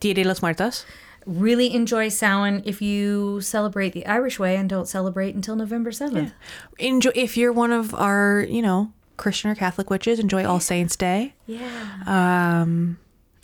Dia 0.00 0.14
de 0.14 0.24
los 0.24 0.42
Muertos. 0.42 0.84
Really 1.28 1.74
enjoy 1.74 2.08
Samhain 2.08 2.62
if 2.64 2.80
you 2.80 3.40
celebrate 3.40 3.92
the 3.92 4.06
Irish 4.06 4.38
way 4.38 4.56
and 4.56 4.68
don't 4.68 4.88
celebrate 4.88 5.34
until 5.34 5.54
November 5.56 5.90
7th. 5.90 6.32
Enjoy 6.78 7.10
if 7.14 7.36
you're 7.36 7.52
one 7.52 7.70
of 7.70 7.94
our, 7.94 8.46
you 8.48 8.62
know, 8.62 8.92
Christian 9.16 9.50
or 9.50 9.54
Catholic 9.54 9.90
witches, 9.90 10.18
enjoy 10.18 10.44
All 10.44 10.60
Saints 10.60 10.96
Day. 10.96 11.34
Yeah. 11.46 11.98
Um 12.06 12.98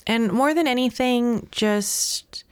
and 0.07 0.33
more 0.33 0.55
than 0.55 0.67
anything, 0.67 1.47
just 1.51 2.45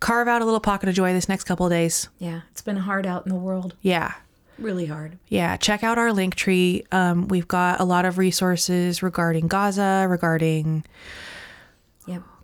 carve 0.00 0.28
out 0.28 0.42
a 0.42 0.44
little 0.44 0.60
pocket 0.60 0.88
of 0.88 0.94
joy 0.94 1.12
this 1.12 1.28
next 1.28 1.44
couple 1.44 1.66
of 1.66 1.72
days. 1.72 2.08
Yeah. 2.18 2.42
It's 2.50 2.62
been 2.62 2.76
hard 2.76 3.06
out 3.06 3.26
in 3.26 3.32
the 3.32 3.38
world. 3.38 3.74
Yeah. 3.82 4.12
Really 4.58 4.86
hard. 4.86 5.18
Yeah, 5.28 5.58
check 5.58 5.84
out 5.84 5.98
our 5.98 6.12
link 6.14 6.34
tree. 6.34 6.84
Um, 6.90 7.28
we've 7.28 7.48
got 7.48 7.78
a 7.78 7.84
lot 7.84 8.06
of 8.06 8.16
resources 8.16 9.02
regarding 9.02 9.48
Gaza, 9.48 10.06
regarding. 10.08 10.84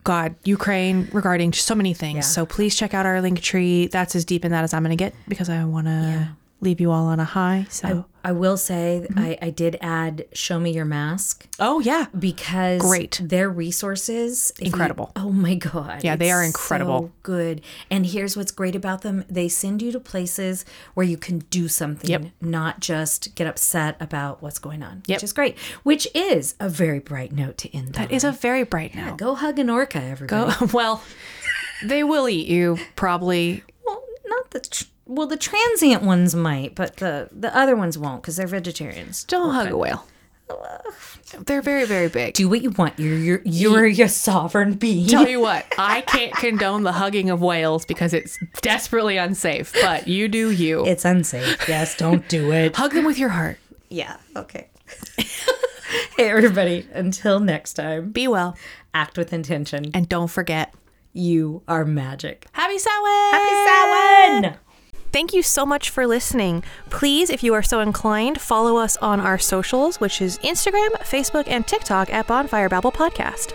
God, 0.04 0.34
Ukraine, 0.44 1.08
regarding 1.12 1.52
so 1.52 1.74
many 1.74 1.94
things. 1.94 2.16
Yeah. 2.16 2.20
So 2.22 2.46
please 2.46 2.74
check 2.74 2.94
out 2.94 3.06
our 3.06 3.20
link 3.20 3.40
tree. 3.40 3.86
That's 3.86 4.16
as 4.16 4.24
deep 4.24 4.44
in 4.44 4.50
that 4.52 4.64
as 4.64 4.74
I'm 4.74 4.82
going 4.82 4.96
to 4.96 5.02
get 5.02 5.14
because 5.28 5.48
I 5.48 5.64
want 5.64 5.86
to 5.86 6.28
leave 6.62 6.80
you 6.80 6.90
all 6.90 7.06
on 7.06 7.20
a 7.20 7.24
high. 7.24 7.66
So, 7.68 8.06
I 8.24 8.30
will 8.32 8.56
say 8.56 9.04
Mm-hmm. 9.10 9.18
I, 9.18 9.38
I 9.42 9.50
did 9.50 9.76
add 9.82 10.26
show 10.32 10.60
me 10.60 10.72
your 10.72 10.84
mask 10.84 11.46
oh 11.58 11.80
yeah, 11.80 12.06
because 12.16 12.80
Great. 12.80 13.20
their 13.22 13.50
resources 13.50 14.52
if 14.56 14.60
you- 14.60 14.66
Incredible. 14.66 15.10
oh 15.16 15.30
my 15.32 15.56
god 15.56 16.04
Yeah, 16.04 16.14
they 16.14 16.30
are 16.30 16.42
incredible. 16.44 17.00
so 17.06 17.12
good 17.24 17.62
and 17.90 18.06
here's 18.06 18.36
what's 18.36 18.52
great 18.52 18.76
about 18.76 19.02
them 19.02 19.24
they 19.28 19.48
send 19.48 19.82
you 19.82 19.90
to 19.92 19.98
places 19.98 20.64
where 20.94 21.04
you 21.04 21.16
can 21.16 21.40
do 21.50 21.66
something 21.66 22.08
Yep. 22.08 22.26
not 22.40 22.78
just 22.78 23.34
get 23.34 23.48
upset 23.48 23.96
about 23.98 24.40
what's 24.40 24.60
going 24.60 24.84
on 24.84 25.02
Yep. 25.08 25.16
which 25.16 25.24
is 25.24 25.32
great 25.32 25.58
which 25.82 26.06
is 26.14 26.54
a 26.60 26.68
very 26.68 27.00
bright 27.00 27.32
note 27.32 27.58
to 27.58 27.74
end 27.76 27.88
on. 27.88 27.92
that 28.02 28.12
is 28.12 28.22
a 28.22 28.30
very 28.30 28.62
bright 28.62 28.94
note. 28.94 29.18
go 29.18 29.34
hug 29.34 29.58
an 29.58 29.68
orca 29.68 30.00
everybody 30.00 30.52
Go 30.60 30.66
well. 30.72 31.02
They 31.84 32.04
will 32.04 32.28
eat 32.28 32.46
you 32.46 32.78
probably. 32.94 33.64
well 33.84 34.04
not 34.26 34.50
the 34.52 34.60
tr- 34.60 34.84
well 35.06 35.26
the 35.26 35.36
transient 35.36 36.02
ones 36.02 36.34
might 36.34 36.74
but 36.74 36.96
the 36.98 37.28
the 37.32 37.54
other 37.56 37.74
ones 37.76 37.96
won't 37.98 38.22
because 38.22 38.36
they're 38.36 38.46
vegetarians 38.46 39.24
Don't 39.24 39.52
hug 39.54 39.70
a 39.70 39.76
whale. 39.76 40.06
They're 41.46 41.62
very 41.62 41.86
very 41.86 42.08
big. 42.08 42.34
do 42.34 42.48
what 42.48 42.62
you 42.62 42.70
want 42.70 42.98
you're 42.98 43.16
you're 43.16 43.40
you're 43.44 43.86
your 43.86 44.08
sovereign 44.08 44.74
being 44.74 45.06
Tell 45.06 45.26
you 45.34 45.40
what, 45.40 45.64
I 45.78 46.02
can't 46.02 46.34
condone 46.34 46.82
the 46.82 46.92
hugging 46.92 47.30
of 47.30 47.40
whales 47.40 47.86
because 47.86 48.12
it's 48.12 48.38
desperately 48.60 49.16
unsafe. 49.16 49.72
But 49.80 50.06
you 50.06 50.28
do 50.28 50.50
you. 50.50 50.84
It's 50.86 51.04
unsafe. 51.06 51.66
Yes, 51.68 51.96
don't 51.96 52.28
do 52.28 52.52
it. 52.52 52.76
Hug 52.82 52.92
them 52.92 53.04
with 53.06 53.18
your 53.18 53.30
heart. 53.30 53.56
yeah, 53.88 54.18
okay. 54.36 54.68
hey, 55.16 56.28
everybody, 56.28 56.86
until 56.92 57.40
next 57.40 57.74
time, 57.74 58.10
Be 58.12 58.28
well. 58.28 58.56
act 58.92 59.16
with 59.16 59.32
intention. 59.32 59.90
And 59.94 60.06
don't 60.08 60.28
forget, 60.28 60.74
You 61.14 61.62
are 61.66 61.86
magic. 61.86 62.46
Happy 62.52 62.78
Samhain! 62.78 63.30
Happy 63.32 64.42
Samhain! 64.50 64.58
Thank 65.12 65.34
you 65.34 65.42
so 65.42 65.66
much 65.66 65.90
for 65.90 66.06
listening. 66.06 66.64
Please, 66.88 67.28
if 67.28 67.42
you 67.42 67.52
are 67.52 67.62
so 67.62 67.80
inclined, 67.80 68.40
follow 68.40 68.78
us 68.78 68.96
on 68.96 69.20
our 69.20 69.38
socials, 69.38 70.00
which 70.00 70.22
is 70.22 70.38
Instagram, 70.38 70.90
Facebook, 71.02 71.44
and 71.48 71.66
TikTok 71.66 72.10
at 72.10 72.26
Bonfire 72.26 72.70
Babble 72.70 72.92
Podcast. 72.92 73.52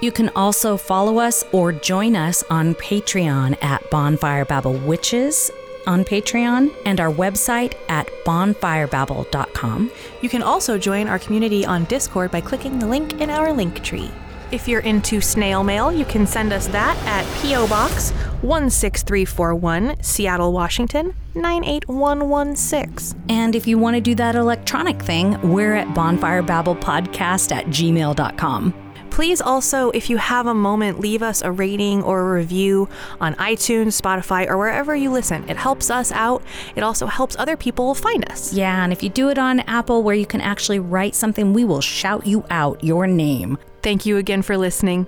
You 0.00 0.12
can 0.12 0.30
also 0.30 0.76
follow 0.76 1.18
us 1.18 1.44
or 1.52 1.72
join 1.72 2.14
us 2.14 2.44
on 2.48 2.74
Patreon 2.76 3.62
at 3.62 3.90
Bonfire 3.90 4.44
Babble 4.44 4.78
Witches 4.78 5.50
on 5.86 6.04
Patreon 6.04 6.72
and 6.86 7.00
our 7.00 7.12
website 7.12 7.74
at 7.88 8.08
bonfirebabble.com. 8.24 9.90
You 10.22 10.28
can 10.28 10.42
also 10.42 10.78
join 10.78 11.08
our 11.08 11.18
community 11.18 11.66
on 11.66 11.84
Discord 11.84 12.30
by 12.30 12.40
clicking 12.40 12.78
the 12.78 12.86
link 12.86 13.20
in 13.20 13.30
our 13.30 13.52
link 13.52 13.82
tree. 13.82 14.10
If 14.52 14.66
you're 14.66 14.80
into 14.80 15.20
snail 15.20 15.62
mail, 15.62 15.92
you 15.92 16.04
can 16.04 16.26
send 16.26 16.52
us 16.52 16.66
that 16.68 16.96
at 17.06 17.24
P.O. 17.40 17.68
Box 17.68 18.12
16341, 18.42 20.02
Seattle, 20.02 20.52
Washington 20.52 21.14
98116. 21.36 23.22
And 23.28 23.54
if 23.54 23.68
you 23.68 23.78
want 23.78 23.94
to 23.94 24.00
do 24.00 24.16
that 24.16 24.34
electronic 24.34 25.00
thing, 25.00 25.40
we're 25.48 25.74
at 25.74 25.86
bonfirebabblepodcast 25.88 27.52
at 27.52 27.66
gmail.com. 27.66 28.74
Please 29.10 29.40
also, 29.40 29.90
if 29.90 30.08
you 30.08 30.16
have 30.16 30.46
a 30.46 30.54
moment, 30.54 30.98
leave 30.98 31.22
us 31.22 31.42
a 31.42 31.52
rating 31.52 32.02
or 32.02 32.20
a 32.20 32.38
review 32.38 32.88
on 33.20 33.34
iTunes, 33.34 34.00
Spotify, 34.00 34.48
or 34.48 34.56
wherever 34.56 34.96
you 34.96 35.10
listen. 35.10 35.48
It 35.48 35.56
helps 35.56 35.90
us 35.90 36.10
out. 36.10 36.42
It 36.74 36.82
also 36.82 37.06
helps 37.06 37.36
other 37.38 37.56
people 37.56 37.94
find 37.94 38.28
us. 38.30 38.52
Yeah, 38.52 38.82
and 38.82 38.92
if 38.92 39.02
you 39.02 39.10
do 39.10 39.28
it 39.28 39.38
on 39.38 39.60
Apple 39.60 40.02
where 40.02 40.14
you 40.14 40.26
can 40.26 40.40
actually 40.40 40.78
write 40.78 41.14
something, 41.14 41.52
we 41.52 41.64
will 41.64 41.80
shout 41.80 42.26
you 42.26 42.44
out 42.50 42.82
your 42.82 43.06
name. 43.06 43.58
Thank 43.82 44.04
you 44.04 44.18
again 44.18 44.42
for 44.42 44.58
listening. 44.58 45.06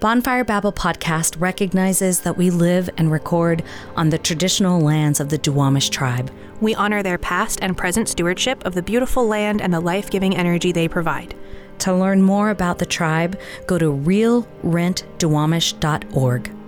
Bonfire 0.00 0.44
Babble 0.44 0.72
podcast 0.72 1.40
recognizes 1.40 2.20
that 2.20 2.36
we 2.36 2.50
live 2.50 2.90
and 2.98 3.10
record 3.10 3.62
on 3.96 4.10
the 4.10 4.18
traditional 4.18 4.80
lands 4.80 5.20
of 5.20 5.28
the 5.28 5.38
Duwamish 5.38 5.90
tribe. 5.90 6.30
We 6.60 6.74
honor 6.74 7.02
their 7.02 7.18
past 7.18 7.60
and 7.62 7.76
present 7.76 8.08
stewardship 8.08 8.64
of 8.66 8.74
the 8.74 8.82
beautiful 8.82 9.26
land 9.26 9.62
and 9.62 9.72
the 9.72 9.80
life 9.80 10.10
giving 10.10 10.36
energy 10.36 10.72
they 10.72 10.88
provide. 10.88 11.34
To 11.78 11.94
learn 11.94 12.22
more 12.22 12.50
about 12.50 12.78
the 12.78 12.86
tribe, 12.86 13.40
go 13.66 13.78
to 13.78 13.92
realrentduwamish.org. 13.92 16.63